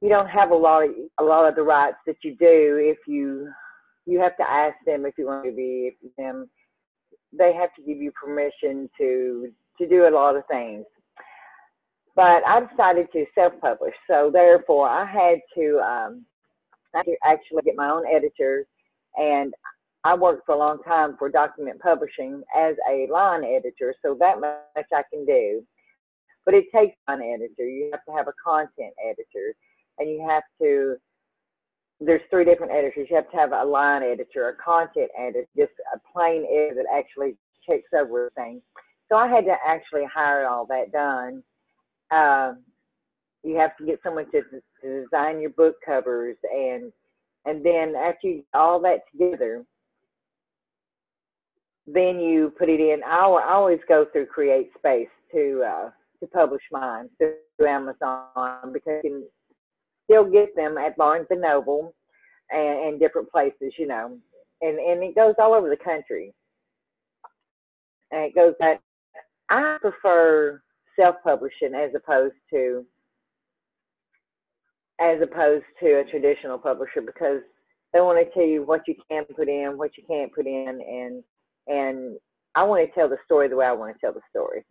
you 0.00 0.08
don't 0.08 0.28
have 0.28 0.50
a 0.50 0.54
lot 0.54 0.84
of 0.84 0.90
a 1.18 1.22
lot 1.22 1.48
of 1.48 1.54
the 1.54 1.62
rights 1.62 1.98
that 2.06 2.16
you 2.22 2.34
do 2.36 2.78
if 2.80 2.98
you 3.06 3.48
you 4.06 4.18
have 4.18 4.36
to 4.38 4.42
ask 4.42 4.76
them 4.86 5.04
if 5.04 5.14
you 5.18 5.26
want 5.26 5.44
to 5.44 5.52
be 5.52 5.96
them 6.16 6.48
they 7.36 7.52
have 7.52 7.72
to 7.74 7.82
give 7.82 7.98
you 7.98 8.10
permission 8.12 8.88
to 8.98 9.48
to 9.78 9.86
do 9.86 10.08
a 10.08 10.10
lot 10.10 10.36
of 10.36 10.42
things. 10.50 10.84
But 12.16 12.42
i 12.46 12.60
decided 12.60 13.08
to 13.12 13.24
self-publish 13.34 13.94
so 14.08 14.30
therefore 14.32 14.88
i 14.88 15.04
had 15.04 15.38
to 15.54 15.78
um 15.80 16.24
I 16.94 16.98
had 16.98 17.02
to 17.04 17.16
actually 17.24 17.62
get 17.62 17.76
my 17.76 17.88
own 17.88 18.04
editor 18.06 18.66
and 19.16 19.54
I 20.04 20.14
worked 20.14 20.46
for 20.46 20.54
a 20.54 20.58
long 20.58 20.78
time 20.82 21.16
for 21.18 21.28
document 21.28 21.80
publishing 21.80 22.42
as 22.56 22.74
a 22.90 23.06
line 23.12 23.44
editor, 23.44 23.94
so 24.02 24.16
that 24.18 24.40
much 24.40 24.86
I 24.92 25.02
can 25.12 25.26
do. 25.26 25.62
But 26.46 26.54
it 26.54 26.64
takes 26.74 26.96
an 27.08 27.20
editor. 27.20 27.68
You 27.68 27.90
have 27.92 28.04
to 28.06 28.12
have 28.12 28.26
a 28.28 28.32
content 28.42 28.94
editor, 29.04 29.54
and 29.98 30.08
you 30.08 30.26
have 30.26 30.42
to. 30.62 30.96
There's 32.00 32.22
three 32.30 32.46
different 32.46 32.72
editors. 32.72 33.08
You 33.10 33.16
have 33.16 33.30
to 33.30 33.36
have 33.36 33.52
a 33.52 33.62
line 33.62 34.02
editor, 34.02 34.48
a 34.48 34.56
content 34.56 35.10
editor, 35.18 35.46
just 35.54 35.72
a 35.94 35.98
plain 36.10 36.46
editor 36.50 36.76
that 36.76 36.86
actually 36.96 37.36
checks 37.68 37.90
over 37.94 38.32
things. 38.34 38.62
So 39.10 39.16
I 39.16 39.28
had 39.28 39.44
to 39.44 39.54
actually 39.66 40.04
hire 40.12 40.48
all 40.48 40.66
that 40.66 40.92
done. 40.92 41.42
Um, 42.10 42.62
you 43.44 43.56
have 43.56 43.76
to 43.76 43.84
get 43.84 44.00
someone 44.02 44.30
to, 44.32 44.40
to 44.82 45.02
design 45.02 45.42
your 45.42 45.50
book 45.50 45.74
covers, 45.84 46.36
and 46.50 46.90
and 47.44 47.64
then 47.64 47.94
after 47.96 48.28
you 48.28 48.34
get 48.36 48.58
all 48.58 48.80
that 48.80 49.00
together 49.12 49.62
then 51.86 52.20
you 52.20 52.52
put 52.58 52.68
it 52.68 52.80
in. 52.80 53.00
I, 53.06 53.24
always 53.24 53.80
go 53.88 54.06
through 54.12 54.26
Create 54.26 54.70
Space 54.78 55.08
to 55.32 55.62
uh, 55.66 55.90
to 56.20 56.26
publish 56.26 56.62
mine 56.70 57.08
through 57.18 57.34
Amazon 57.66 58.72
because 58.72 59.00
you 59.02 59.10
can 59.10 59.24
still 60.04 60.24
get 60.24 60.54
them 60.56 60.76
at 60.78 60.96
Barnes 60.96 61.26
and 61.30 61.40
Noble 61.40 61.94
and, 62.50 62.88
and 62.88 63.00
different 63.00 63.30
places, 63.30 63.72
you 63.78 63.86
know, 63.86 64.18
and 64.60 64.78
and 64.78 65.02
it 65.02 65.14
goes 65.14 65.34
all 65.38 65.54
over 65.54 65.68
the 65.68 65.76
country. 65.76 66.32
And 68.12 68.24
it 68.24 68.34
goes 68.34 68.54
that 68.58 68.80
I 69.50 69.78
prefer 69.80 70.60
self-publishing 70.98 71.74
as 71.74 71.90
opposed 71.94 72.34
to 72.52 72.84
as 75.00 75.20
opposed 75.22 75.64
to 75.80 76.00
a 76.00 76.04
traditional 76.10 76.58
publisher 76.58 77.00
because 77.00 77.40
they 77.92 78.00
want 78.00 78.24
to 78.24 78.32
tell 78.34 78.46
you 78.46 78.62
what 78.62 78.86
you 78.86 78.94
can 79.10 79.24
put 79.34 79.48
in, 79.48 79.78
what 79.78 79.96
you 79.96 80.04
can't 80.06 80.32
put 80.32 80.46
in, 80.46 80.80
and 80.86 81.24
and 81.70 82.18
I 82.54 82.64
want 82.64 82.86
to 82.86 82.92
tell 82.94 83.08
the 83.08 83.18
story 83.24 83.48
the 83.48 83.56
way 83.56 83.66
I 83.66 83.72
want 83.72 83.94
to 83.94 84.00
tell 84.00 84.12
the 84.12 84.20
story. 84.30 84.64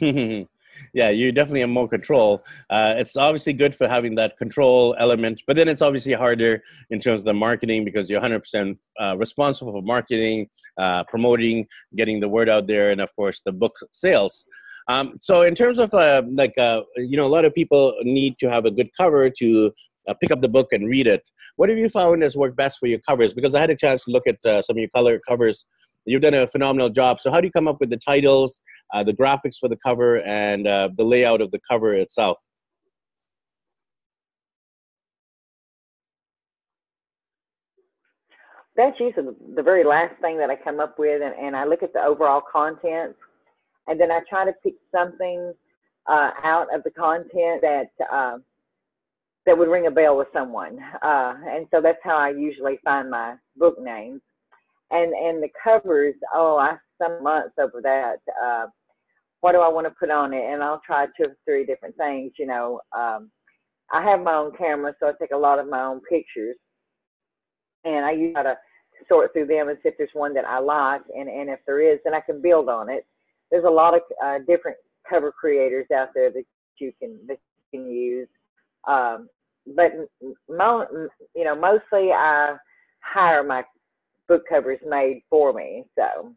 yeah, 0.94 1.10
you 1.10 1.30
definitely 1.32 1.60
have 1.60 1.68
more 1.68 1.88
control. 1.88 2.42
Uh, 2.70 2.94
it's 2.96 3.16
obviously 3.16 3.52
good 3.52 3.74
for 3.74 3.86
having 3.86 4.14
that 4.16 4.36
control 4.38 4.96
element, 4.98 5.42
but 5.46 5.56
then 5.56 5.68
it's 5.68 5.82
obviously 5.82 6.12
harder 6.12 6.62
in 6.90 7.00
terms 7.00 7.20
of 7.20 7.26
the 7.26 7.34
marketing 7.34 7.84
because 7.84 8.10
you're 8.10 8.20
100% 8.20 8.78
uh, 9.00 9.16
responsible 9.16 9.72
for 9.72 9.82
marketing, 9.82 10.48
uh, 10.78 11.04
promoting, 11.04 11.66
getting 11.96 12.20
the 12.20 12.28
word 12.28 12.48
out 12.48 12.66
there, 12.66 12.90
and 12.90 13.00
of 13.00 13.14
course 13.14 13.40
the 13.42 13.52
book 13.52 13.74
sales. 13.92 14.44
Um, 14.88 15.14
so, 15.20 15.42
in 15.42 15.54
terms 15.54 15.78
of 15.78 15.94
uh, 15.94 16.22
like, 16.30 16.58
uh, 16.58 16.82
you 16.96 17.16
know, 17.16 17.26
a 17.26 17.28
lot 17.28 17.46
of 17.46 17.54
people 17.54 17.94
need 18.02 18.38
to 18.40 18.50
have 18.50 18.66
a 18.66 18.70
good 18.70 18.90
cover 18.96 19.30
to 19.30 19.72
uh, 20.08 20.14
pick 20.14 20.30
up 20.30 20.40
the 20.40 20.48
book 20.48 20.72
and 20.72 20.88
read 20.88 21.06
it. 21.06 21.28
What 21.56 21.68
have 21.68 21.78
you 21.78 21.88
found 21.88 22.22
has 22.22 22.36
worked 22.36 22.56
best 22.56 22.78
for 22.78 22.86
your 22.86 23.00
covers? 23.00 23.34
Because 23.34 23.54
I 23.54 23.60
had 23.60 23.70
a 23.70 23.76
chance 23.76 24.04
to 24.04 24.10
look 24.10 24.26
at 24.26 24.44
uh, 24.44 24.62
some 24.62 24.76
of 24.76 24.80
your 24.80 24.90
color 24.90 25.20
covers. 25.26 25.66
You've 26.06 26.22
done 26.22 26.34
a 26.34 26.46
phenomenal 26.46 26.90
job. 26.90 27.20
So, 27.20 27.30
how 27.30 27.40
do 27.40 27.46
you 27.46 27.52
come 27.52 27.68
up 27.68 27.78
with 27.80 27.90
the 27.90 27.96
titles, 27.96 28.60
uh, 28.92 29.02
the 29.02 29.14
graphics 29.14 29.56
for 29.58 29.68
the 29.68 29.76
cover, 29.76 30.20
and 30.22 30.66
uh, 30.66 30.90
the 30.96 31.04
layout 31.04 31.40
of 31.40 31.50
the 31.50 31.60
cover 31.70 31.94
itself? 31.94 32.38
That's 38.76 38.98
usually 38.98 39.34
the 39.54 39.62
very 39.62 39.84
last 39.84 40.20
thing 40.20 40.36
that 40.38 40.50
I 40.50 40.56
come 40.56 40.80
up 40.80 40.98
with, 40.98 41.22
and, 41.22 41.34
and 41.34 41.56
I 41.56 41.64
look 41.64 41.82
at 41.82 41.92
the 41.92 42.02
overall 42.02 42.42
content, 42.52 43.14
and 43.86 44.00
then 44.00 44.10
I 44.10 44.20
try 44.28 44.44
to 44.44 44.52
pick 44.64 44.74
something 44.92 45.54
uh, 46.06 46.30
out 46.42 46.66
of 46.74 46.82
the 46.82 46.90
content 46.90 47.62
that 47.62 47.90
uh, 48.12 48.38
that 49.46 49.56
would 49.56 49.68
ring 49.68 49.86
a 49.86 49.90
bell 49.90 50.16
with 50.16 50.28
someone. 50.32 50.78
Uh, 51.02 51.34
and 51.48 51.66
so 51.70 51.80
that's 51.82 51.98
how 52.02 52.16
I 52.16 52.30
usually 52.30 52.78
find 52.84 53.10
my 53.10 53.34
book 53.56 53.76
names. 53.80 54.20
And 54.90 55.12
and 55.12 55.42
the 55.42 55.48
covers, 55.62 56.14
oh, 56.34 56.56
I 56.56 56.76
some 57.02 57.22
months 57.22 57.54
over 57.58 57.80
that. 57.82 58.18
Uh, 58.42 58.66
what 59.40 59.52
do 59.52 59.58
I 59.58 59.68
want 59.68 59.86
to 59.86 59.94
put 59.98 60.10
on 60.10 60.32
it? 60.32 60.44
And 60.44 60.62
I'll 60.62 60.80
try 60.86 61.06
two 61.06 61.28
or 61.28 61.36
three 61.44 61.66
different 61.66 61.96
things. 61.96 62.32
You 62.38 62.46
know, 62.46 62.80
um, 62.96 63.30
I 63.92 64.02
have 64.02 64.20
my 64.20 64.34
own 64.34 64.52
camera, 64.56 64.94
so 64.98 65.08
I 65.08 65.12
take 65.20 65.32
a 65.32 65.36
lot 65.36 65.58
of 65.58 65.68
my 65.68 65.82
own 65.82 66.00
pictures, 66.08 66.56
and 67.84 68.04
I 68.04 68.12
use 68.12 68.32
how 68.36 68.42
to 68.42 68.56
sort 69.08 69.32
through 69.32 69.46
them 69.46 69.68
and 69.68 69.78
see 69.82 69.88
if 69.88 69.96
there's 69.98 70.10
one 70.14 70.34
that 70.34 70.44
I 70.44 70.60
like, 70.60 71.02
and 71.14 71.28
and 71.28 71.50
if 71.50 71.60
there 71.66 71.80
is, 71.80 71.98
then 72.04 72.14
I 72.14 72.20
can 72.20 72.40
build 72.40 72.68
on 72.68 72.88
it. 72.88 73.06
There's 73.50 73.64
a 73.64 73.70
lot 73.70 73.94
of 73.94 74.00
uh, 74.24 74.38
different 74.46 74.76
cover 75.08 75.32
creators 75.32 75.86
out 75.94 76.08
there 76.14 76.30
that 76.30 76.44
you 76.78 76.92
can 76.98 77.18
that 77.26 77.38
you 77.72 77.80
can 77.80 77.90
use. 77.90 78.28
Um, 78.86 79.28
but 79.66 79.92
mo- 80.48 80.86
you 81.34 81.44
know, 81.44 81.54
mostly 81.54 82.12
I 82.12 82.56
hire 83.00 83.42
my 83.42 83.62
book 84.28 84.42
covers 84.48 84.78
made 84.86 85.22
for 85.30 85.52
me. 85.52 85.84
So 85.98 86.34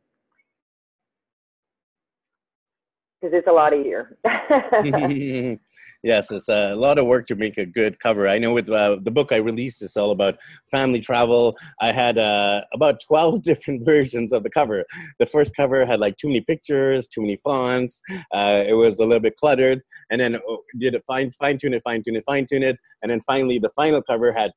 because 3.19 3.35
it's 3.35 3.47
a 3.47 3.51
lot 3.51 3.73
easier. 3.73 4.17
yes, 6.03 6.31
it's 6.31 6.49
a 6.49 6.75
lot 6.75 6.97
of 6.97 7.05
work 7.05 7.25
to 7.27 7.35
make 7.35 7.57
a 7.57 7.65
good 7.65 7.99
cover. 7.99 8.27
I 8.27 8.37
know 8.37 8.53
with 8.53 8.69
uh, 8.69 8.97
the 9.01 9.11
book 9.11 9.31
I 9.31 9.37
released, 9.37 9.81
it's 9.81 9.97
all 9.97 10.11
about 10.11 10.37
family 10.69 10.99
travel. 10.99 11.57
I 11.81 11.91
had 11.91 12.17
uh, 12.17 12.61
about 12.73 13.01
12 13.01 13.41
different 13.43 13.85
versions 13.85 14.33
of 14.33 14.43
the 14.43 14.49
cover. 14.49 14.85
The 15.19 15.25
first 15.25 15.55
cover 15.55 15.85
had 15.85 15.99
like 15.99 16.17
too 16.17 16.27
many 16.27 16.41
pictures, 16.41 17.07
too 17.07 17.21
many 17.21 17.37
fonts. 17.37 18.01
Uh, 18.31 18.63
it 18.67 18.73
was 18.73 18.99
a 18.99 19.05
little 19.05 19.19
bit 19.19 19.35
cluttered. 19.35 19.81
And 20.09 20.21
then 20.21 20.37
oh, 20.47 20.59
did 20.79 20.95
it 20.95 21.03
fine, 21.05 21.31
fine 21.31 21.57
tune 21.57 21.73
it, 21.73 21.83
fine 21.83 22.03
tune 22.03 22.15
it, 22.15 22.23
fine 22.25 22.45
tune 22.45 22.63
it. 22.63 22.77
And 23.01 23.11
then 23.11 23.21
finally, 23.27 23.59
the 23.59 23.71
final 23.75 24.01
cover 24.01 24.31
had 24.31 24.51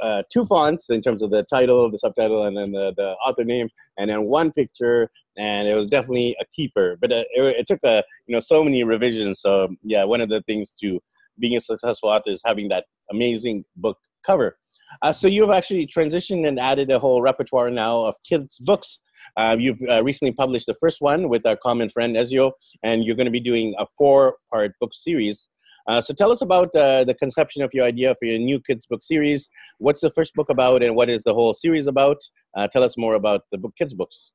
uh, 0.00 0.22
two 0.32 0.44
fonts 0.44 0.90
in 0.90 1.00
terms 1.00 1.22
of 1.22 1.30
the 1.30 1.44
title, 1.44 1.90
the 1.90 1.98
subtitle, 1.98 2.44
and 2.44 2.56
then 2.56 2.72
the, 2.72 2.94
the 2.96 3.10
author 3.26 3.44
name, 3.44 3.68
and 3.98 4.10
then 4.10 4.24
one 4.24 4.52
picture, 4.52 5.08
and 5.36 5.68
it 5.68 5.74
was 5.74 5.88
definitely 5.88 6.36
a 6.40 6.44
keeper. 6.54 6.96
But 7.00 7.12
uh, 7.12 7.24
it, 7.34 7.56
it, 7.58 7.66
took 7.66 7.80
a 7.84 8.02
you 8.26 8.34
know 8.34 8.40
so 8.40 8.62
many 8.62 8.84
revisions. 8.84 9.40
So 9.40 9.74
yeah, 9.82 10.04
one 10.04 10.20
of 10.20 10.28
the 10.28 10.42
things 10.42 10.74
to 10.82 11.00
being 11.38 11.56
a 11.56 11.60
successful 11.60 12.08
author 12.08 12.30
is 12.30 12.42
having 12.44 12.68
that 12.68 12.84
amazing 13.10 13.64
book 13.76 13.98
cover. 14.24 14.56
Uh, 15.02 15.12
so 15.12 15.26
you've 15.26 15.50
actually 15.50 15.86
transitioned 15.86 16.46
and 16.46 16.58
added 16.58 16.90
a 16.90 16.98
whole 16.98 17.22
repertoire 17.22 17.70
now 17.70 18.04
of 18.04 18.14
kids' 18.28 18.58
books. 18.58 19.00
Uh, 19.36 19.56
you've 19.58 19.80
uh, 19.88 20.02
recently 20.02 20.32
published 20.32 20.66
the 20.66 20.76
first 20.80 21.00
one 21.00 21.28
with 21.28 21.44
our 21.46 21.56
common 21.56 21.88
friend 21.88 22.16
Ezio, 22.16 22.52
and 22.82 23.04
you're 23.04 23.16
going 23.16 23.26
to 23.26 23.30
be 23.30 23.40
doing 23.40 23.74
a 23.78 23.86
four-part 23.98 24.72
book 24.80 24.92
series. 24.92 25.48
Uh, 25.88 26.00
so 26.00 26.12
tell 26.12 26.32
us 26.32 26.42
about 26.42 26.74
uh, 26.74 27.04
the 27.04 27.14
conception 27.14 27.62
of 27.62 27.70
your 27.72 27.84
idea 27.84 28.14
for 28.18 28.26
your 28.26 28.38
new 28.38 28.60
kids 28.60 28.86
book 28.86 29.02
series. 29.04 29.48
What's 29.78 30.00
the 30.00 30.10
first 30.10 30.34
book 30.34 30.50
about, 30.50 30.82
and 30.82 30.96
what 30.96 31.08
is 31.08 31.22
the 31.22 31.32
whole 31.32 31.54
series 31.54 31.86
about? 31.86 32.18
Uh, 32.56 32.66
tell 32.66 32.82
us 32.82 32.96
more 32.96 33.14
about 33.14 33.42
the 33.52 33.58
book, 33.58 33.74
kids 33.78 33.94
books. 33.94 34.32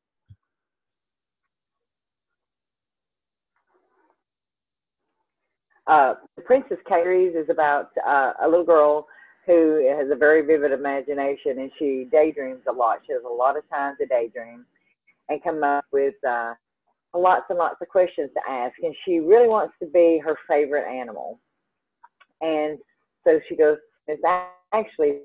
Uh, 5.88 6.14
the 6.38 6.42
Princess 6.44 6.78
Kaylee's 6.90 7.36
is 7.36 7.50
about 7.50 7.90
uh, 8.08 8.32
a 8.42 8.48
little 8.48 8.64
girl 8.64 9.08
who 9.46 9.88
has 9.98 10.08
a 10.12 10.16
very 10.16 10.46
vivid 10.46 10.72
imagination 10.72 11.60
and 11.60 11.72
she 11.80 12.08
daydreams 12.12 12.62
a 12.70 12.72
lot. 12.72 13.00
She 13.06 13.14
has 13.14 13.24
a 13.26 13.34
lot 13.34 13.58
of 13.58 13.68
time 13.70 13.96
to 14.00 14.06
daydream 14.06 14.66
and 15.30 15.44
come 15.44 15.64
up 15.64 15.86
with 15.92 16.14
uh, 16.28 16.54
lots 17.16 17.46
and 17.50 17.58
lots 17.58 17.78
of 17.82 17.88
questions 17.90 18.30
to 18.36 18.52
ask. 18.52 18.76
And 18.84 18.96
she 19.06 19.20
really 19.20 19.48
wants 19.48 19.74
to 19.82 19.88
be 19.88 20.22
her 20.24 20.38
favorite 20.48 20.88
animal. 20.88 21.40
And 22.42 22.78
so 23.24 23.40
she 23.48 23.56
goes, 23.56 23.78
it's 24.08 24.22
actually 24.74 25.22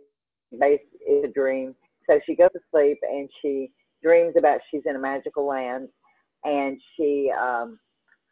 based 0.59 0.85
is 1.07 1.25
a 1.25 1.29
dream. 1.29 1.75
So 2.09 2.21
she 2.27 2.35
goes 2.37 2.51
to 2.53 2.61
sleep 2.71 2.99
and 3.03 3.29
she 3.43 3.71
dreams 4.03 4.35
about 4.39 4.61
she's 4.71 4.83
in 4.87 4.97
a 4.97 4.99
magical 4.99 5.47
land 5.47 5.89
and 6.45 6.81
she 6.97 7.31
um, 7.39 7.79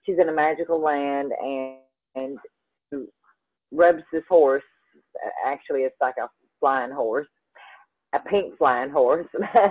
she's 0.05 0.19
in 0.19 0.29
a 0.29 0.33
magical 0.33 0.81
land 0.81 1.33
and 1.41 1.77
and 2.15 2.39
rubs 3.73 4.03
this 4.13 4.23
horse. 4.29 4.63
Actually, 5.47 5.81
it's 5.81 5.97
like 6.01 6.17
a 6.19 6.29
flying 6.61 6.93
horse, 6.93 7.29
a 8.15 8.19
pink 8.21 8.57
flying 8.59 8.91
horse, 8.91 9.27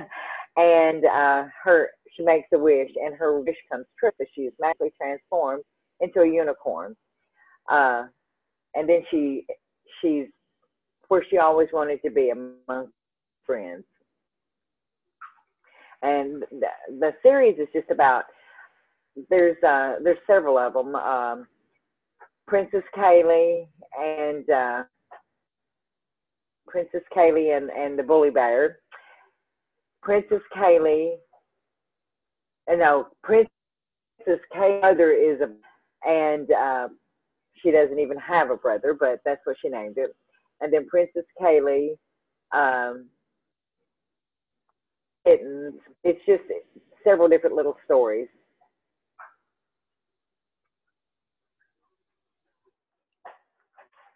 and 0.58 1.06
uh, 1.06 1.44
her 1.64 1.90
she 2.16 2.24
makes 2.24 2.48
a 2.54 2.60
wish, 2.60 2.92
and 3.04 3.16
her 3.16 3.40
wish 3.40 3.58
comes 3.72 3.86
true. 4.00 4.12
So 4.18 4.26
she 4.36 4.42
is 4.42 4.54
magically 4.60 4.94
transformed 5.00 5.64
into 6.00 6.22
a 6.22 6.28
unicorn. 6.28 6.96
Uh, 7.72 8.04
and 8.76 8.88
then 8.88 9.04
she 9.10 9.46
she's 10.02 10.28
where 11.08 11.26
she 11.30 11.38
always 11.38 11.70
wanted 11.74 12.02
to 12.04 12.12
be 12.12 12.32
among 12.32 12.90
friends. 13.46 13.84
And 16.02 16.44
the, 16.52 16.68
the 17.00 17.12
series 17.24 17.58
is 17.60 17.68
just 17.74 17.90
about 17.90 18.24
there's 19.30 19.62
uh, 19.64 19.96
there's 20.04 20.18
several 20.28 20.58
of 20.58 20.74
them. 20.74 20.96
Um, 20.96 21.48
Princess 22.48 22.84
Kaylee 22.96 23.68
and 23.98 24.50
uh, 24.50 24.84
Princess 26.68 27.02
Kaylee 27.16 27.56
and, 27.56 27.70
and 27.70 27.98
the 27.98 28.04
Bully 28.04 28.30
Bear. 28.30 28.80
Princess 30.02 30.42
Kaylee, 30.56 31.14
and 32.68 32.82
uh, 32.82 32.86
no, 32.86 33.08
Princess 33.24 33.50
Kaylee 34.54 34.82
mother 34.82 35.12
is 35.14 35.40
a, 35.42 36.10
and 36.10 36.52
uh, 36.52 36.88
she 37.62 37.72
doesn't 37.72 38.00
even 38.00 38.18
have 38.18 38.50
a 38.50 38.58
brother, 38.58 38.96
but 39.00 39.22
that's 39.24 39.42
what 39.46 39.56
she 39.62 39.70
named 39.70 39.96
it. 39.98 40.14
And 40.60 40.74
then 40.74 40.88
Princess 40.88 41.24
Kaylee, 41.42 41.92
um, 42.54 43.08
kittens. 45.28 45.76
It's 46.04 46.20
just 46.26 46.44
several 47.04 47.28
different 47.28 47.56
little 47.56 47.78
stories. 47.86 48.28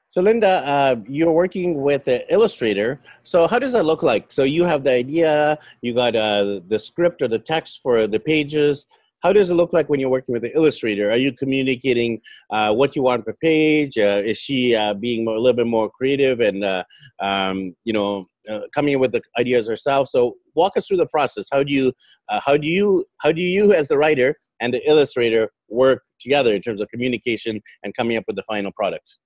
So, 0.09 0.21
Linda, 0.21 0.65
uh, 0.65 0.95
you're 1.07 1.33
working 1.33 1.81
with 1.81 2.05
the 2.05 2.31
illustrator. 2.33 2.99
So, 3.23 3.45
how 3.45 3.59
does 3.59 3.73
that 3.73 3.85
look 3.85 4.03
like? 4.03 4.31
So, 4.31 4.43
you 4.43 4.63
have 4.63 4.83
the 4.83 4.91
idea, 4.91 5.59
you 5.81 5.93
got 5.93 6.15
uh, 6.15 6.61
the 6.67 6.79
script 6.79 7.21
or 7.21 7.27
the 7.27 7.39
text 7.39 7.81
for 7.83 8.07
the 8.07 8.19
pages. 8.19 8.85
How 9.21 9.33
does 9.33 9.51
it 9.51 9.55
look 9.55 9.73
like 9.73 9.89
when 9.89 9.99
you're 9.99 10.09
working 10.09 10.31
with 10.31 10.43
the 10.43 10.55
illustrator? 10.55 11.11
Are 11.11 11.17
you 11.17 11.33
communicating 11.33 12.21
uh, 12.51 12.73
what 12.73 12.95
you 12.95 13.01
want 13.01 13.25
per 13.25 13.33
page? 13.33 13.97
Uh, 13.97 14.21
is 14.23 14.37
she 14.37 14.75
uh, 14.75 14.93
being 14.93 15.25
more, 15.25 15.35
a 15.35 15.39
little 15.39 15.57
bit 15.57 15.67
more 15.67 15.89
creative 15.89 16.39
and, 16.39 16.63
uh, 16.63 16.83
um, 17.19 17.75
you 17.83 17.91
know, 17.91 18.27
coming 18.73 18.93
in 18.93 18.99
with 19.01 19.11
the 19.11 19.21
ideas 19.37 19.67
herself? 19.67 20.07
So, 20.07 20.35
walk 20.55 20.77
us 20.77 20.87
through 20.87 20.97
the 20.97 21.07
process. 21.07 21.49
How 21.51 21.63
do 21.63 21.73
you, 21.73 21.91
how 22.29 22.55
do 22.55 22.67
you, 22.67 23.05
how 23.21 23.33
do 23.33 23.41
you, 23.41 23.73
as 23.73 23.89
the 23.89 23.97
writer 23.97 24.37
and 24.61 24.73
the 24.73 24.87
illustrator, 24.87 25.49
work 25.67 26.03
together 26.21 26.53
in 26.53 26.61
terms 26.61 26.79
of 26.79 26.87
communication 26.87 27.61
and 27.83 27.93
coming 27.93 28.15
up 28.15 28.23
with 28.25 28.37
the 28.37 28.43
final 28.43 28.71
product? 28.71 29.17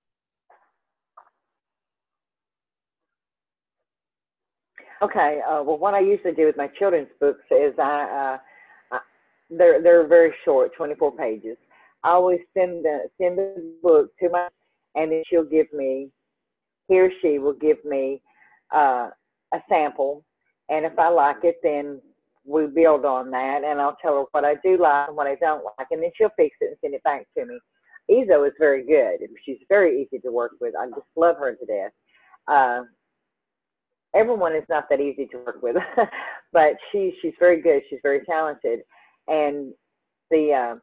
Okay. 5.02 5.40
Uh, 5.48 5.64
well, 5.64 5.78
what 5.78 5.94
I 5.94 6.00
usually 6.00 6.34
do 6.34 6.46
with 6.46 6.58
my 6.58 6.68
children's 6.68 7.10
books 7.20 7.44
is 7.52 7.74
I, 7.80 8.38
uh, 8.92 8.96
I 8.96 9.00
they're 9.50 9.82
they're 9.82 10.08
very 10.08 10.34
short, 10.46 10.72
24 10.76 11.16
pages. 11.18 11.58
I 12.04 12.12
always 12.12 12.40
send 12.56 12.86
the 12.86 13.10
send 13.20 13.38
the 13.38 13.74
book 13.84 14.12
to 14.20 14.30
my, 14.30 14.48
and 14.96 15.12
then 15.12 15.24
she'll 15.28 15.44
give 15.44 15.72
me, 15.74 16.10
he 16.88 17.00
or 17.00 17.10
she 17.22 17.40
will 17.40 17.54
give 17.54 17.84
me 17.86 18.22
uh, 18.74 19.10
a 19.54 19.58
sample, 19.70 20.24
and 20.70 20.86
if 20.86 20.98
I 20.98 21.10
like 21.10 21.44
it, 21.44 21.58
then 21.64 22.02
we 22.46 22.68
build 22.68 23.06
on 23.06 23.30
that, 23.32 23.62
and 23.66 23.80
I'll 23.82 23.98
tell 24.02 24.16
her 24.18 24.24
what 24.32 24.46
I 24.46 24.56
do 24.64 24.78
like 24.78 25.10
and 25.10 25.18
what 25.18 25.28
I 25.28 25.36
don't 25.36 25.64
like, 25.64 25.88
and 25.92 26.02
then 26.02 26.12
she'll 26.16 26.30
fix 26.38 26.56
it 26.62 26.70
and 26.70 26.78
send 26.82 26.94
it 26.96 27.04
back 27.04 27.28
to 27.38 27.46
me. 27.46 27.60
Ezo 28.10 28.48
is 28.48 28.54
very 28.60 28.86
good. 28.86 29.28
She's 29.46 29.60
very 29.70 30.02
easy 30.02 30.20
to 30.20 30.32
work 30.32 30.54
with. 30.60 30.74
I 30.76 30.88
just 30.88 31.08
love 31.16 31.38
her 31.38 31.56
to 31.56 31.66
death. 31.66 31.92
Uh, 32.48 32.82
everyone 34.15 34.56
is 34.56 34.63
not 34.69 34.86
that 34.89 35.00
easy 35.00 35.26
to 35.28 35.38
work 35.38 35.62
with, 35.62 35.76
but 36.54 36.74
she 36.91 37.13
she's 37.21 37.34
very 37.39 37.62
good. 37.62 37.82
She's 37.89 38.00
very 38.04 38.21
talented, 38.26 38.80
and 39.28 39.74
the 40.30 40.54
uh, 40.54 40.76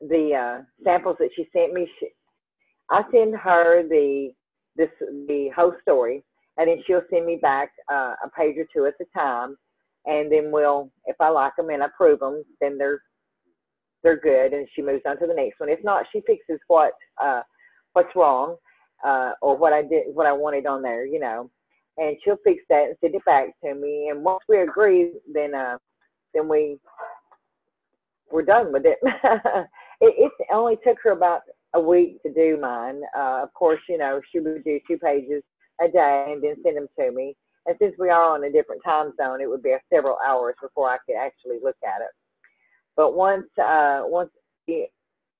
the 0.00 0.34
uh, 0.34 0.62
samples 0.84 1.16
that 1.20 1.30
she 1.34 1.48
sent 1.52 1.72
me, 1.72 1.88
she, 1.98 2.08
I 2.90 3.02
send 3.12 3.34
her 3.36 3.86
the 3.88 4.30
this 4.76 4.90
the 5.00 5.50
whole 5.54 5.74
story, 5.82 6.24
and 6.56 6.68
then 6.68 6.82
she'll 6.86 7.02
send 7.10 7.26
me 7.26 7.38
back 7.40 7.70
uh, 7.90 8.14
a 8.24 8.30
page 8.36 8.56
or 8.58 8.66
two 8.72 8.86
at 8.86 8.94
the 8.98 9.06
time, 9.16 9.56
and 10.06 10.30
then 10.30 10.50
we'll 10.50 10.90
if 11.06 11.16
I 11.20 11.28
like 11.28 11.56
them 11.56 11.70
and 11.70 11.82
approve 11.82 12.20
them, 12.20 12.44
then 12.60 12.78
they're 12.78 13.00
they're 14.02 14.20
good, 14.20 14.52
and 14.52 14.68
she 14.74 14.82
moves 14.82 15.02
on 15.06 15.18
to 15.18 15.26
the 15.26 15.34
next 15.34 15.60
one. 15.60 15.70
If 15.70 15.82
not, 15.82 16.04
she 16.12 16.20
fixes 16.26 16.60
what 16.66 16.92
uh, 17.22 17.42
what's 17.94 18.14
wrong 18.14 18.56
uh, 19.04 19.32
or 19.40 19.56
what 19.56 19.72
I 19.72 19.82
did 19.82 20.04
what 20.12 20.26
I 20.26 20.32
wanted 20.32 20.66
on 20.66 20.82
there, 20.82 21.06
you 21.06 21.20
know 21.20 21.50
and 21.96 22.16
she'll 22.24 22.38
fix 22.44 22.62
that 22.68 22.84
and 22.84 22.96
send 23.00 23.14
it 23.14 23.24
back 23.24 23.48
to 23.64 23.74
me. 23.74 24.08
And 24.10 24.24
once 24.24 24.42
we 24.48 24.60
agree, 24.60 25.12
then 25.32 25.54
uh, 25.54 25.78
then 26.32 26.48
we 26.48 26.78
we're 28.30 28.42
done 28.42 28.72
with 28.72 28.84
it. 28.84 28.98
it. 30.00 30.32
It 30.40 30.46
only 30.52 30.76
took 30.84 30.98
her 31.04 31.12
about 31.12 31.42
a 31.74 31.80
week 31.80 32.22
to 32.22 32.32
do 32.32 32.58
mine. 32.60 33.00
Uh, 33.16 33.42
of 33.42 33.52
course, 33.54 33.80
you 33.88 33.98
know 33.98 34.20
she 34.32 34.40
would 34.40 34.64
do 34.64 34.80
two 34.88 34.98
pages 34.98 35.42
a 35.80 35.88
day 35.88 36.26
and 36.28 36.42
then 36.42 36.56
send 36.62 36.76
them 36.76 36.88
to 36.98 37.10
me. 37.12 37.36
And 37.66 37.76
since 37.80 37.94
we 37.98 38.10
are 38.10 38.34
on 38.34 38.44
a 38.44 38.52
different 38.52 38.82
time 38.84 39.12
zone, 39.16 39.40
it 39.40 39.48
would 39.48 39.62
be 39.62 39.74
several 39.92 40.18
hours 40.26 40.54
before 40.60 40.90
I 40.90 40.98
could 41.06 41.16
actually 41.16 41.58
look 41.62 41.76
at 41.84 42.02
it. 42.02 42.10
But 42.96 43.16
once 43.16 43.46
uh, 43.58 44.02
once 44.04 44.30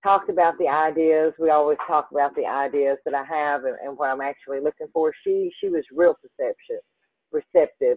talked 0.04 0.30
about 0.30 0.56
the 0.58 0.68
ideas. 0.68 1.32
We 1.38 1.50
always 1.50 1.78
talk 1.86 2.08
about 2.12 2.36
the 2.36 2.46
ideas 2.46 2.98
that 3.04 3.14
I 3.14 3.24
have 3.24 3.64
and, 3.64 3.76
and 3.84 3.98
what 3.98 4.10
I'm 4.10 4.20
actually 4.20 4.60
looking 4.60 4.86
for. 4.92 5.12
She 5.24 5.50
she 5.60 5.68
was 5.68 5.82
real 5.92 6.14
perceptive, 6.14 6.82
receptive, 7.32 7.96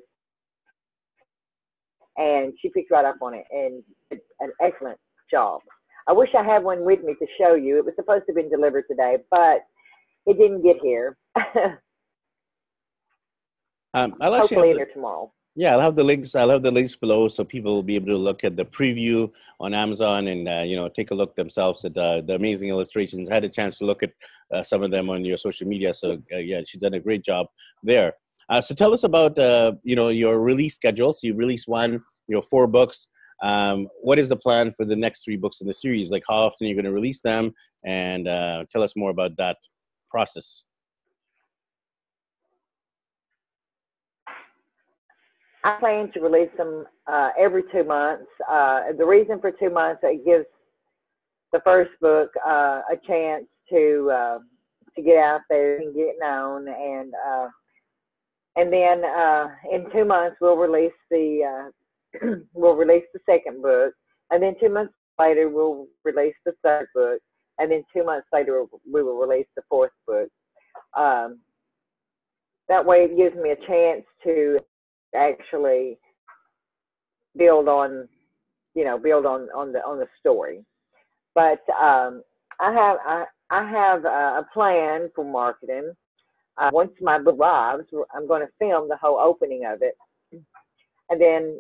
and 2.15 2.53
she 2.61 2.69
picked 2.69 2.89
right 2.89 3.05
up 3.05 3.17
on 3.21 3.35
it 3.35 3.45
and 3.51 3.83
did 4.09 4.21
an 4.39 4.51
excellent 4.61 4.97
job. 5.29 5.61
I 6.07 6.13
wish 6.13 6.29
I 6.37 6.43
had 6.43 6.63
one 6.63 6.85
with 6.85 7.03
me 7.03 7.13
to 7.19 7.27
show 7.37 7.55
you. 7.55 7.77
It 7.77 7.85
was 7.85 7.93
supposed 7.95 8.25
to 8.27 8.31
have 8.31 8.37
been 8.37 8.49
delivered 8.49 8.85
today, 8.89 9.17
but 9.29 9.59
it 10.25 10.37
didn't 10.37 10.63
get 10.63 10.77
here. 10.81 11.17
um, 13.93 14.15
I'll 14.21 14.39
Hopefully, 14.39 14.71
either 14.71 14.87
tomorrow. 14.93 15.31
Yeah, 15.59 15.73
I'll 15.73 15.79
have 15.79 15.95
the 15.95 16.03
links. 16.03 16.35
I'll 16.35 16.51
have 16.51 16.61
the 16.61 16.69
links 16.69 16.95
below, 16.95 17.27
so 17.27 17.43
people 17.43 17.73
will 17.73 17.81
be 17.81 17.95
able 17.95 18.09
to 18.09 18.17
look 18.17 18.43
at 18.43 18.55
the 18.55 18.63
preview 18.63 19.31
on 19.59 19.73
Amazon 19.73 20.27
and 20.27 20.47
uh, 20.47 20.61
you 20.63 20.75
know 20.75 20.87
take 20.87 21.09
a 21.09 21.15
look 21.15 21.35
themselves 21.35 21.83
at 21.83 21.97
uh, 21.97 22.21
the 22.21 22.35
amazing 22.35 22.69
illustrations. 22.69 23.27
I 23.27 23.33
had 23.33 23.43
a 23.43 23.49
chance 23.49 23.79
to 23.79 23.85
look 23.85 24.03
at 24.03 24.11
uh, 24.53 24.61
some 24.61 24.83
of 24.83 24.91
them 24.91 25.09
on 25.09 25.25
your 25.25 25.35
social 25.37 25.67
media, 25.67 25.95
so 25.95 26.21
uh, 26.31 26.37
yeah, 26.37 26.61
she's 26.63 26.79
done 26.79 26.93
a 26.93 26.99
great 26.99 27.23
job 27.23 27.47
there. 27.81 28.13
Uh, 28.49 28.61
so 28.61 28.75
tell 28.75 28.93
us 28.93 29.03
about 29.03 29.39
uh, 29.39 29.71
you 29.81 29.95
know 29.95 30.09
your 30.09 30.39
release 30.39 30.75
schedule. 30.75 31.11
So 31.11 31.25
you 31.25 31.33
release 31.33 31.67
one, 31.67 31.93
you 32.27 32.35
know, 32.35 32.41
four 32.43 32.67
books. 32.67 33.07
Um, 33.41 33.87
what 34.01 34.19
is 34.19 34.29
the 34.29 34.35
plan 34.35 34.73
for 34.73 34.85
the 34.85 34.95
next 34.95 35.25
three 35.25 35.37
books 35.37 35.59
in 35.59 35.65
the 35.65 35.73
series? 35.73 36.11
Like 36.11 36.23
how 36.29 36.35
often 36.35 36.67
are 36.67 36.69
you 36.69 36.75
going 36.75 36.85
to 36.85 36.91
release 36.91 37.21
them? 37.21 37.55
And 37.83 38.25
tell 38.71 38.83
us 38.83 38.93
more 38.95 39.09
about 39.09 39.37
that 39.37 39.57
process. 40.07 40.65
I 45.67 45.77
plan 45.81 46.09
to 46.13 46.21
release 46.21 46.49
them 46.57 46.85
uh, 47.07 47.31
every 47.37 47.63
two 47.73 47.83
months. 47.83 48.23
Uh, 48.49 48.93
the 48.97 49.05
reason 49.05 49.41
for 49.41 49.51
two 49.51 49.69
months 49.69 49.99
it 50.01 50.25
gives 50.25 50.45
the 51.51 51.59
first 51.65 51.91
book 51.99 52.29
uh, 52.47 52.83
a 52.89 52.95
chance 53.05 53.43
to 53.69 54.09
uh, 54.09 54.37
to 54.95 55.01
get 55.01 55.17
out 55.17 55.41
there 55.49 55.75
and 55.79 55.93
get 55.93 56.15
known 56.21 56.69
and 56.69 57.13
uh, 57.29 57.47
and 58.55 58.71
then 58.71 59.03
uh, 59.03 59.47
in 59.69 59.91
two 59.91 60.05
months 60.05 60.37
we'll 60.39 60.55
release 60.55 60.93
the 61.11 61.69
uh, 62.23 62.29
we'll 62.53 62.75
release 62.75 63.03
the 63.13 63.19
second 63.25 63.61
book, 63.61 63.93
and 64.31 64.41
then 64.41 64.55
two 64.61 64.69
months 64.69 64.93
later 65.21 65.49
we'll 65.49 65.87
release 66.05 66.35
the 66.45 66.53
third 66.63 66.87
book, 66.95 67.19
and 67.59 67.69
then 67.69 67.83
two 67.93 68.05
months 68.05 68.27
later 68.31 68.63
we 68.89 69.03
will 69.03 69.17
release 69.17 69.47
the 69.57 69.63
fourth 69.67 69.91
book. 70.07 70.29
Um, 70.97 71.39
that 72.69 72.85
way, 72.85 73.03
it 73.03 73.17
gives 73.17 73.35
me 73.35 73.51
a 73.51 73.67
chance 73.67 74.05
to 74.23 74.57
actually 75.17 75.97
build 77.35 77.67
on, 77.67 78.07
you 78.75 78.83
know, 78.83 78.97
build 78.97 79.25
on 79.25 79.49
on 79.55 79.71
the 79.71 79.79
on 79.79 79.99
the 79.99 80.07
story. 80.19 80.63
But 81.35 81.61
um, 81.81 82.23
I 82.59 82.73
have 82.73 82.97
I, 83.05 83.25
I 83.49 83.69
have 83.69 84.05
a 84.05 84.45
plan 84.53 85.09
for 85.15 85.25
marketing. 85.25 85.93
Uh, 86.57 86.71
once 86.73 86.91
my 87.01 87.19
book 87.19 87.37
arrives, 87.39 87.83
I'm 88.15 88.27
going 88.27 88.41
to 88.41 88.51
film 88.57 88.89
the 88.89 88.97
whole 88.97 89.19
opening 89.19 89.65
of 89.65 89.83
it, 89.83 89.95
and 91.09 91.21
then 91.21 91.59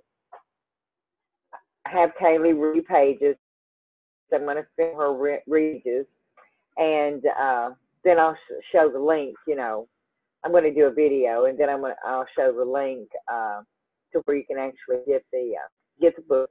have 1.85 2.11
Kaylee 2.21 2.59
read 2.59 2.85
pages. 2.85 3.35
I'm 4.33 4.41
going 4.41 4.57
to 4.57 4.65
film 4.75 4.97
her 4.97 5.13
re- 5.13 5.43
reads, 5.47 6.07
and 6.77 7.23
uh, 7.39 7.69
then 8.03 8.19
I'll 8.19 8.35
sh- 8.35 8.65
show 8.71 8.89
the 8.91 8.99
link. 8.99 9.35
You 9.47 9.55
know, 9.55 9.87
I'm 10.43 10.51
going 10.51 10.63
to 10.63 10.73
do 10.73 10.85
a 10.85 10.91
video, 10.91 11.45
and 11.45 11.57
then 11.57 11.69
I'm 11.69 11.79
going 11.79 11.93
to 11.93 12.09
I'll 12.09 12.25
show 12.37 12.53
the 12.53 12.63
link 12.63 13.09
uh, 13.31 13.61
to 14.13 14.21
where 14.25 14.37
you 14.37 14.45
can 14.45 14.57
actually 14.57 15.03
get 15.07 15.23
the 15.31 15.53
uh, 15.55 15.67
get 16.01 16.15
the 16.15 16.21
book. 16.21 16.49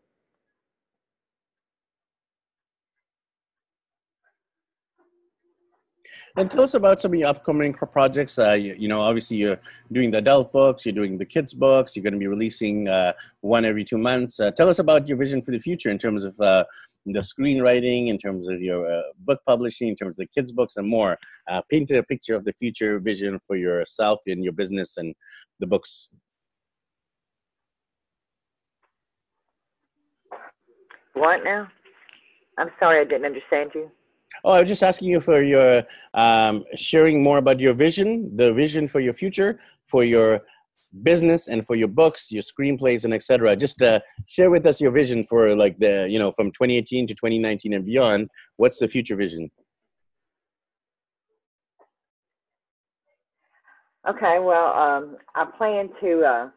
And 6.39 6.51
tell 6.51 6.63
us 6.63 6.75
about 6.75 7.01
some 7.01 7.13
of 7.15 7.19
your 7.19 7.29
upcoming 7.29 7.73
projects. 7.73 8.39
Uh, 8.39 8.53
you, 8.53 8.75
you, 8.79 8.89
know, 8.89 9.01
obviously 9.01 9.39
you're 9.39 9.59
doing 9.91 10.11
the 10.11 10.19
adult 10.19 10.53
books, 10.53 10.85
you're 10.85 10.95
doing 10.95 11.17
the 11.17 11.25
kids 11.25 11.55
books, 11.55 11.97
you're 11.97 12.03
going 12.03 12.13
to 12.13 12.19
be 12.19 12.27
releasing 12.27 12.89
uh, 12.89 13.15
one 13.41 13.65
every 13.65 13.85
two 13.85 13.97
months. 13.97 14.39
Uh, 14.39 14.51
tell 14.51 14.69
us 14.69 14.79
about 14.79 15.09
your 15.09 15.17
vision 15.17 15.41
for 15.41 15.51
the 15.51 15.59
future 15.59 15.91
in 15.91 15.99
terms 15.99 16.27
of 16.27 16.39
uh, 16.41 16.65
the 17.13 17.21
screenwriting, 17.21 18.09
in 18.09 18.19
terms 18.19 18.49
of 18.49 18.61
your 18.61 18.91
uh, 18.91 19.03
book 19.19 19.41
publishing, 19.47 19.89
in 19.89 19.97
terms 19.97 20.19
of 20.19 20.27
the 20.27 20.41
kids' 20.41 20.53
books, 20.53 20.77
and 20.77 20.89
more. 20.89 21.19
Uh, 21.49 21.63
paint 21.71 21.91
a 21.91 22.03
picture 22.03 22.35
of 22.35 22.45
the 22.45 22.53
future 22.53 22.99
vision 22.99 23.39
for 23.47 23.57
yourself 23.57 24.21
and 24.27 24.43
your 24.43 24.53
business 24.53 24.97
and 24.97 25.15
the 25.61 25.67
books. 25.67 26.11
What 31.15 31.45
now? 31.45 31.69
I'm 32.59 32.71
sorry, 32.79 33.01
I 33.01 33.05
didn't 33.05 33.27
understand 33.27 33.71
you. 33.75 33.91
Oh, 34.45 34.53
I 34.53 34.61
was 34.61 34.69
just 34.69 34.83
asking 34.83 35.09
you 35.09 35.21
for 35.21 35.43
your 35.43 35.85
um, 36.15 36.65
sharing 36.75 37.23
more 37.23 37.39
about 37.39 37.61
your 37.61 37.75
vision, 37.75 38.37
the 38.37 38.53
vision 38.53 38.87
for 38.87 39.01
your 39.01 39.13
future, 39.13 39.59
for 39.85 40.05
your 40.05 40.43
business 41.03 41.49
and 41.49 41.67
for 41.67 41.77
your 41.77 41.89
books, 41.89 42.31
your 42.31 42.43
screenplays, 42.43 43.05
and 43.05 43.13
etc. 43.13 43.57
Just 43.57 43.83
uh, 43.83 44.01
share 44.27 44.51
with 44.51 44.67
us 44.67 44.81
your 44.81 44.91
vision 44.91 45.23
for 45.25 45.55
like 45.55 45.79
the 45.79 46.07
you 46.09 46.19
know 46.19 46.31
from 46.33 46.51
2018 46.53 47.07
to 47.09 47.15
2019 47.15 47.75
and 47.75 47.85
beyond. 47.85 48.31
What's 48.57 48.79
the 48.79 48.89
future 48.89 49.17
vision? 49.17 49.51
Okay, 54.09 54.39
well, 54.39 54.73
um, 54.73 55.17
I 55.35 55.45
plan 55.59 55.89
to 56.01 56.23
uh, 56.23 56.49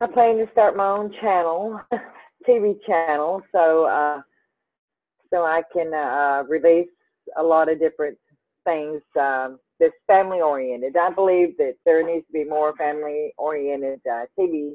I 0.00 0.06
plan 0.06 0.36
to 0.36 0.46
start 0.52 0.76
my 0.76 0.88
own 0.88 1.10
channel, 1.20 1.80
TV 2.48 2.74
channel, 2.86 3.42
so 3.50 3.86
uh, 3.86 4.20
so 5.32 5.42
I 5.44 5.62
can 5.72 5.94
uh, 5.94 6.42
release 6.48 6.88
a 7.38 7.42
lot 7.42 7.70
of 7.70 7.80
different 7.80 8.18
things. 8.66 9.00
Um, 9.18 9.58
that's 9.78 9.94
family 10.06 10.40
oriented. 10.40 10.96
I 10.96 11.10
believe 11.10 11.56
that 11.58 11.74
there 11.84 12.06
needs 12.06 12.26
to 12.26 12.32
be 12.32 12.44
more 12.44 12.74
family 12.76 13.32
oriented 13.38 14.00
uh, 14.10 14.24
TV 14.38 14.72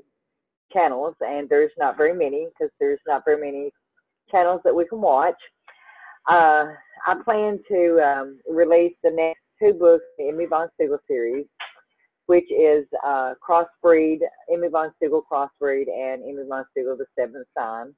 channels, 0.71 1.15
and 1.21 1.49
there's 1.49 1.71
not 1.77 1.97
very 1.97 2.13
many 2.13 2.47
because 2.47 2.71
there's 2.79 2.99
not 3.07 3.23
very 3.25 3.39
many 3.39 3.71
channels 4.29 4.61
that 4.63 4.75
we 4.75 4.85
can 4.87 5.01
watch. 5.01 5.35
Uh, 6.29 6.65
I 7.07 7.15
plan 7.23 7.59
to 7.67 7.99
um, 7.99 8.39
release 8.49 8.93
the 9.03 9.11
next 9.11 9.41
two 9.59 9.73
books 9.73 10.03
in 10.19 10.25
the 10.25 10.31
Emmy 10.31 10.45
Von 10.45 10.69
Siegel 10.79 10.99
series, 11.07 11.45
which 12.27 12.49
is 12.51 12.85
uh, 13.05 13.33
Crossbreed, 13.47 14.19
Emmy 14.53 14.67
Von 14.67 14.91
Siegel 15.01 15.23
Crossbreed, 15.29 15.87
and 15.89 16.23
Emmy 16.23 16.47
Von 16.47 16.65
Siegel 16.75 16.97
The 16.97 17.05
Seventh 17.17 17.47
Sign. 17.57 17.93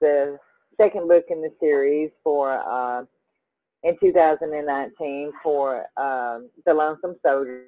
The 0.00 0.38
second 0.76 1.08
book 1.08 1.24
in 1.28 1.42
the 1.42 1.52
series 1.60 2.10
for 2.24 2.52
uh, 2.52 3.04
in 3.82 3.96
2019 4.00 5.32
for 5.42 5.78
um, 5.96 6.48
The 6.66 6.74
Lonesome 6.74 7.16
Soldier, 7.24 7.64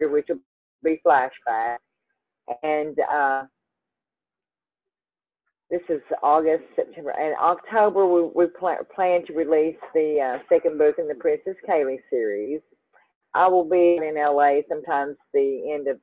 which 0.00 0.26
will 0.28 0.38
be 0.82 1.00
flashback. 1.06 1.78
And 2.62 2.96
uh, 3.12 3.42
this 5.70 5.82
is 5.88 6.00
August, 6.22 6.64
September, 6.76 7.10
and 7.10 7.34
October 7.40 8.06
we, 8.06 8.28
we 8.34 8.46
pl- 8.58 8.76
plan 8.94 9.24
to 9.26 9.32
release 9.32 9.76
the 9.94 10.18
uh, 10.20 10.42
second 10.48 10.78
book 10.78 10.96
in 10.98 11.08
the 11.08 11.14
Princess 11.14 11.56
Kaylee 11.68 12.00
series. 12.10 12.60
I 13.34 13.48
will 13.48 13.64
be 13.64 13.96
in 13.96 14.14
LA 14.16 14.60
sometimes 14.68 15.16
the 15.32 15.72
end 15.72 15.88
of 15.88 15.98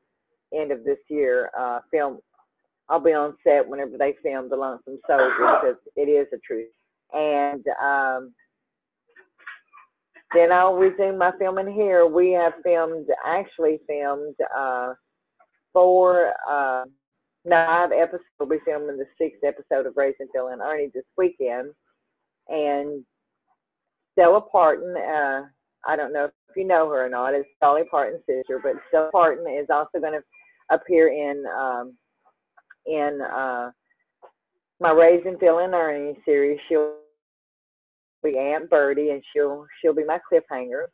end 0.54 0.72
of 0.72 0.84
this 0.84 0.98
year. 1.10 1.52
Uh, 1.58 1.80
film, 1.92 2.20
I'll 2.90 3.00
be 3.00 3.14
on 3.14 3.36
set 3.44 3.68
whenever 3.68 3.98
they 3.98 4.16
film 4.24 4.50
The 4.50 4.56
Lonesome 4.56 5.00
Soldier 5.08 5.36
because 5.38 5.78
it 5.96 6.10
is 6.10 6.28
a 6.34 6.38
truth. 6.40 6.70
And 7.14 7.64
um, 7.84 8.34
then 10.34 10.52
I'll 10.52 10.76
resume 10.76 11.18
my 11.18 11.32
filming 11.39 11.74
here. 11.74 12.06
We 12.06 12.32
have 12.32 12.54
filmed, 12.63 13.08
actually 13.26 13.80
filmed 13.88 14.36
uh, 14.56 14.94
four, 15.74 16.34
uh, 16.50 16.84
five 17.50 17.92
episodes. 17.92 18.24
We'll 18.39 18.50
be 18.50 18.58
filming 18.65 18.98
the 18.98 19.06
sixth 19.18 19.44
episode 19.44 19.88
of 19.88 19.98
Raising 19.98 20.28
Phil 20.34 20.50
and 20.50 20.62
Ernie 20.62 20.92
this 20.94 21.06
weekend. 21.18 21.72
And 22.48 23.04
Stella 24.13 24.42
Parton, 24.42 24.96
uh, 24.96 25.42
I 25.88 25.96
don't 25.96 26.13
know 26.13 26.26
if 26.26 26.32
you 26.56 26.65
know 26.65 26.89
her 26.89 27.06
or 27.06 27.10
not, 27.10 27.34
is 27.34 27.46
Dolly 27.62 27.84
Parton's 27.89 28.24
sister, 28.28 28.60
but 28.62 28.74
Stella 28.89 29.10
Parton 29.12 29.46
is 29.52 29.68
also 29.70 30.00
going 30.00 30.13
to 30.13 30.76
appear 30.76 31.10
in 31.10 31.44
um, 31.48 31.96
in 32.86 33.20
uh, 33.22 33.72
my 34.80 34.92
Raising 34.92 35.38
Phil 35.39 35.60
and 35.60 35.74
Ernie 35.74 36.18
series. 36.26 36.60
She'll 36.68 36.96
be 38.24 38.38
Aunt 38.38 38.70
Birdie, 38.70 39.12
and 39.12 39.24
she'll 39.34 39.66
she'll 39.82 39.94
be 39.94 40.06
my 40.06 40.20
cliffhanger 40.32 40.86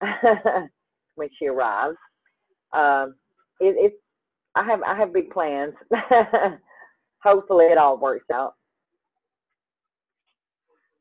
when 1.14 1.28
she 1.38 1.46
arrives. 1.48 1.96
Um, 2.72 3.14
it, 3.60 3.76
it's 3.78 3.96
I 4.54 4.64
have 4.64 4.82
I 4.82 4.96
have 4.96 5.12
big 5.12 5.30
plans. 5.30 5.74
Hopefully, 7.22 7.66
it 7.66 7.78
all 7.78 7.98
works 7.98 8.26
out. 8.32 8.54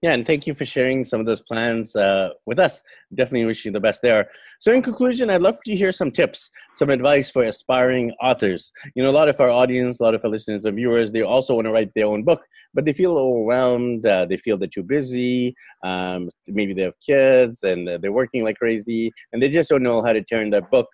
Yeah, 0.01 0.13
and 0.13 0.25
thank 0.25 0.47
you 0.47 0.53
for 0.53 0.65
sharing 0.65 1.03
some 1.03 1.19
of 1.19 1.25
those 1.25 1.41
plans 1.41 1.93
uh, 1.93 2.29
with 2.45 2.57
us. 2.57 2.81
Definitely 3.13 3.47
wish 3.47 3.65
you 3.65 3.71
the 3.71 3.81
best 3.81 4.01
there. 4.01 4.29
So, 4.61 4.71
in 4.71 4.81
conclusion, 4.81 5.29
I'd 5.29 5.41
love 5.41 5.57
to 5.65 5.75
hear 5.75 5.91
some 5.91 6.09
tips, 6.09 6.49
some 6.75 6.89
advice 6.89 7.29
for 7.29 7.43
aspiring 7.43 8.13
authors. 8.21 8.71
You 8.95 9.03
know, 9.03 9.09
a 9.09 9.11
lot 9.11 9.27
of 9.27 9.37
our 9.41 9.49
audience, 9.49 9.99
a 9.99 10.03
lot 10.03 10.15
of 10.15 10.23
our 10.23 10.31
listeners 10.31 10.63
and 10.63 10.77
viewers, 10.77 11.11
they 11.11 11.21
also 11.21 11.53
want 11.53 11.65
to 11.65 11.73
write 11.73 11.93
their 11.95 12.05
own 12.05 12.23
book, 12.23 12.45
but 12.73 12.85
they 12.85 12.93
feel 12.93 13.17
overwhelmed. 13.17 14.05
Uh, 14.05 14.25
they 14.25 14.37
feel 14.37 14.57
they're 14.57 14.69
too 14.69 14.83
busy. 14.83 15.53
Um, 15.83 16.29
maybe 16.47 16.73
they 16.73 16.83
have 16.83 16.99
kids 17.05 17.63
and 17.63 17.89
uh, 17.89 17.97
they're 17.97 18.13
working 18.13 18.45
like 18.45 18.55
crazy, 18.55 19.11
and 19.33 19.43
they 19.43 19.49
just 19.51 19.69
don't 19.69 19.83
know 19.83 20.01
how 20.01 20.13
to 20.13 20.23
turn 20.23 20.51
that 20.51 20.71
book 20.71 20.87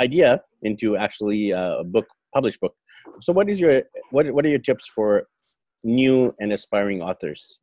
idea 0.00 0.40
into 0.62 0.96
actually 0.96 1.52
uh, 1.52 1.78
a 1.78 1.84
book, 1.84 2.06
published 2.32 2.60
book. 2.60 2.74
So, 3.22 3.32
what 3.32 3.50
is 3.50 3.58
your 3.58 3.82
what 4.10 4.30
What 4.30 4.46
are 4.46 4.50
your 4.50 4.60
tips 4.60 4.86
for 4.94 5.24
new 5.82 6.32
and 6.38 6.52
aspiring 6.52 7.02
authors? 7.02 7.58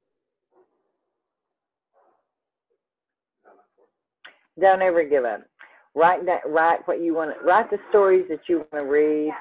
Don't 4.59 4.81
ever 4.81 5.03
give 5.03 5.25
up. 5.25 5.41
Write 5.95 6.25
that. 6.25 6.41
Write 6.47 6.87
what 6.87 7.01
you 7.01 7.15
want. 7.15 7.35
Write 7.43 7.69
the 7.69 7.77
stories 7.89 8.25
that 8.29 8.41
you 8.47 8.57
want 8.57 8.85
to 8.85 8.89
read, 8.91 9.31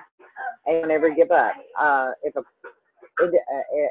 and 0.67 0.89
never 0.89 1.15
give 1.15 1.31
up. 1.31 1.53
Uh, 1.79 2.11
if 2.23 2.35
a 2.37 2.41
uh, 3.21 3.29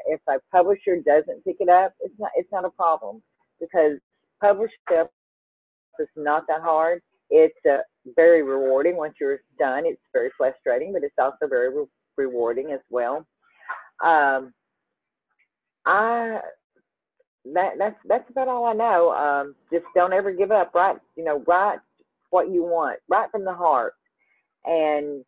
if 0.06 0.20
a 0.28 0.38
publisher 0.50 0.96
doesn't 0.96 1.44
pick 1.44 1.56
it 1.60 1.68
up, 1.68 1.94
it's 2.00 2.14
not 2.18 2.30
it's 2.36 2.50
not 2.52 2.64
a 2.64 2.70
problem 2.70 3.22
because 3.60 3.98
published 4.40 4.74
stuff 4.90 5.08
is 5.98 6.08
not 6.16 6.44
that 6.48 6.62
hard. 6.62 7.00
It's 7.30 7.58
uh, 7.70 7.78
very 8.16 8.42
rewarding 8.42 8.96
once 8.96 9.14
you're 9.20 9.40
done. 9.58 9.84
It's 9.84 10.00
very 10.12 10.30
frustrating, 10.36 10.92
but 10.92 11.02
it's 11.02 11.14
also 11.18 11.46
very 11.48 11.74
re- 11.74 11.86
rewarding 12.16 12.72
as 12.72 12.80
well. 12.90 13.26
Um, 14.04 14.52
I 15.86 16.40
that 17.54 17.72
that's 17.78 17.96
that's 18.06 18.30
about 18.30 18.48
all 18.48 18.66
I 18.66 18.72
know. 18.72 19.12
Um, 19.12 19.54
just 19.72 19.84
don't 19.94 20.12
ever 20.12 20.32
give 20.32 20.50
up. 20.50 20.72
Write, 20.74 20.96
you 21.16 21.24
know, 21.24 21.42
write 21.46 21.78
what 22.30 22.50
you 22.50 22.62
want. 22.62 22.98
Write 23.08 23.30
from 23.30 23.44
the 23.44 23.54
heart. 23.54 23.94
And 24.64 25.24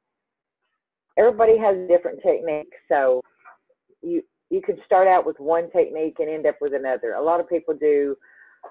everybody 1.19 1.57
has 1.59 1.77
different 1.89 2.21
techniques, 2.23 2.77
so 2.89 3.23
you 4.03 4.23
you 4.51 4.61
can 4.61 4.77
start 4.85 5.07
out 5.07 5.25
with 5.25 5.39
one 5.39 5.71
technique 5.71 6.17
and 6.19 6.29
end 6.29 6.47
up 6.47 6.57
with 6.61 6.75
another. 6.75 7.15
A 7.15 7.23
lot 7.23 7.41
of 7.41 7.49
people 7.49 7.75
do 7.75 8.17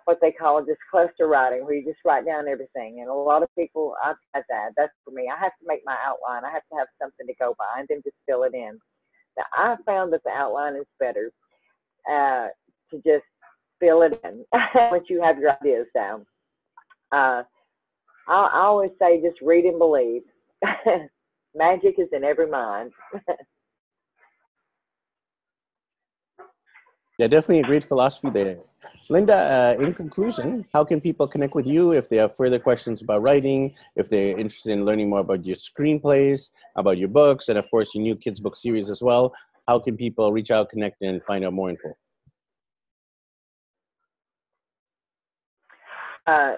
what 0.06 0.20
they 0.22 0.32
call 0.32 0.60
just 0.60 0.80
cluster 0.92 1.28
writing, 1.28 1.64
where 1.66 1.74
you 1.74 1.86
just 1.86 2.04
write 2.06 2.26
down 2.26 2.48
everything. 2.48 3.00
And 3.00 3.10
a 3.10 3.14
lot 3.14 3.44
of 3.44 3.50
people, 3.58 3.96
I've 4.04 4.18
had 4.34 4.44
that. 4.50 4.72
That's 4.78 4.94
for 5.04 5.12
me. 5.12 5.30
I 5.34 5.40
have 5.40 5.54
to 5.60 5.68
make 5.68 5.82
my 5.86 5.96
outline. 6.06 6.46
I 6.46 6.52
have 6.52 6.68
to 6.72 6.78
have 6.78 6.88
something 7.02 7.26
to 7.26 7.34
go 7.40 7.56
by 7.58 7.80
and 7.80 7.88
then 7.90 8.02
just 8.04 8.18
fill 8.28 8.44
it 8.44 8.54
in. 8.54 8.78
Now, 9.38 9.44
I 9.54 9.76
found 9.86 10.14
that 10.14 10.22
the 10.24 10.32
outline 10.32 10.76
is 10.76 10.86
better 11.00 11.32
uh, 12.12 12.48
to 12.92 12.98
just 12.98 13.26
fill 13.80 14.02
it 14.04 14.20
in 14.24 14.46
once 14.92 15.06
you 15.10 15.22
have 15.22 15.40
your 15.40 15.52
ideas 15.52 15.88
down. 15.94 16.26
Uh, 17.12 17.44
I, 18.28 18.50
I 18.54 18.62
always 18.62 18.92
say 19.00 19.22
just 19.22 19.42
read 19.42 19.66
and 19.66 19.80
believe. 19.80 20.22
Magic 21.56 21.96
is 21.98 22.10
in 22.12 22.24
every 22.24 22.48
mind. 22.48 22.92
Yeah, 27.20 27.28
definitely 27.28 27.60
a 27.60 27.64
great 27.64 27.84
philosophy 27.84 28.30
there. 28.30 28.60
Linda, 29.10 29.76
uh, 29.78 29.84
in 29.84 29.94
conclusion, 29.94 30.66
how 30.72 30.86
can 30.86 31.02
people 31.02 31.28
connect 31.28 31.54
with 31.54 31.68
you 31.68 31.92
if 31.92 32.08
they 32.08 32.16
have 32.16 32.34
further 32.38 32.60
questions 32.60 33.02
about 33.02 33.22
writing, 33.22 33.76
if 33.98 34.10
they're 34.10 34.40
interested 34.40 34.72
in 34.72 34.86
learning 34.86 35.10
more 35.10 35.20
about 35.20 35.46
your 35.46 35.58
screenplays, 35.58 36.50
about 36.78 36.98
your 36.98 37.10
books, 37.10 37.50
and 37.50 37.58
of 37.58 37.70
course 37.70 37.94
your 37.94 38.04
new 38.04 38.16
kids 38.16 38.40
book 38.40 38.56
series 38.56 38.90
as 38.90 39.02
well? 39.02 39.34
How 39.68 39.80
can 39.80 39.98
people 39.98 40.32
reach 40.32 40.50
out, 40.50 40.70
connect, 40.70 41.02
and 41.02 41.22
find 41.26 41.44
out 41.44 41.52
more 41.52 41.70
info? 41.70 41.94
Uh, 46.28 46.54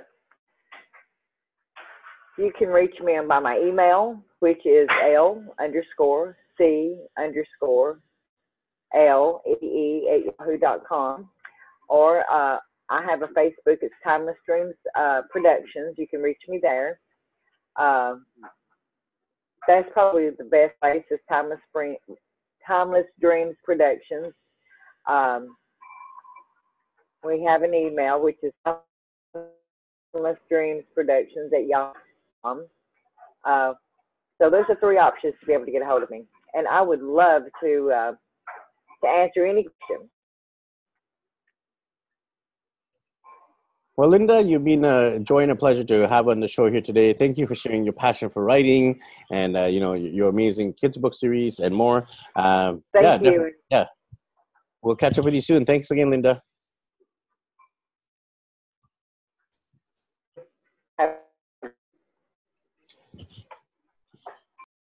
you 2.38 2.52
can 2.58 2.70
reach 2.70 2.96
me 3.04 3.18
by 3.28 3.40
my 3.40 3.60
email, 3.60 4.22
which 4.40 4.66
is 4.66 4.88
L 5.14 5.44
underscore 5.60 6.38
C 6.58 6.98
underscore 7.18 8.00
L 8.96 9.42
E 9.48 9.66
E 9.66 10.10
at 10.10 10.36
yahoo.com. 10.40 11.30
Or 11.90 12.22
uh, 12.32 12.58
I 12.90 13.04
have 13.04 13.22
a 13.22 13.28
Facebook, 13.28 13.78
it's 13.82 13.94
Timeless 14.04 14.38
Dreams 14.46 14.76
uh, 14.98 15.22
Productions. 15.30 15.96
You 15.98 16.08
can 16.08 16.22
reach 16.22 16.42
me 16.48 16.60
there. 16.62 17.00
Uh, 17.76 18.16
that's 19.68 19.88
probably 19.94 20.30
the 20.30 20.44
best 20.46 20.74
place 20.82 21.04
is 21.12 21.20
Timeless, 21.30 21.60
Spring, 21.70 21.96
Timeless 22.66 23.06
Dreams 23.20 23.56
Productions. 23.64 24.34
Um, 25.08 25.56
we 27.24 27.44
have 27.44 27.62
an 27.62 27.74
email, 27.74 28.22
which 28.22 28.38
is 28.42 28.54
Dreams 30.50 30.84
Productions 30.94 31.52
at 31.54 31.68
yahoo.com. 31.68 32.66
Uh, 33.46 33.74
so 34.42 34.50
those 34.50 34.66
are 34.70 34.76
three 34.80 34.98
options 34.98 35.34
to 35.40 35.46
be 35.46 35.54
able 35.54 35.66
to 35.66 35.72
get 35.72 35.82
a 35.82 35.86
hold 35.86 36.04
of 36.04 36.10
me. 36.10 36.24
And 36.54 36.68
I 36.68 36.82
would 36.82 37.02
love 37.02 37.44
to 37.64 37.92
uh, 37.96 38.12
to 39.04 39.10
answer 39.10 39.46
any 39.46 39.64
question. 39.64 40.10
Well, 43.98 44.10
Linda, 44.10 44.42
you've 44.42 44.64
been 44.64 44.86
a 44.86 45.20
joy 45.20 45.44
and 45.44 45.52
a 45.52 45.56
pleasure 45.56 45.84
to 45.84 46.08
have 46.08 46.28
on 46.28 46.40
the 46.40 46.48
show 46.48 46.72
here 46.72 46.82
today. 46.82 47.14
Thank 47.14 47.38
you 47.38 47.46
for 47.46 47.56
sharing 47.56 47.84
your 47.84 47.94
passion 47.94 48.30
for 48.30 48.44
writing 48.44 49.00
and 49.32 49.56
uh, 49.56 49.66
you 49.66 49.80
know 49.80 49.94
your 49.94 50.30
amazing 50.30 50.74
kids 50.74 50.98
book 50.98 51.14
series 51.14 51.60
and 51.60 51.76
more. 51.76 52.08
Um, 52.36 52.84
Thank 52.94 53.24
yeah, 53.24 53.32
you. 53.32 53.52
Yeah, 53.70 53.86
we'll 54.82 54.96
catch 54.96 55.20
up 55.20 55.26
with 55.26 55.36
you 55.36 55.42
soon. 55.42 55.66
Thanks 55.66 55.92
again, 55.92 56.10
Linda. 56.10 56.42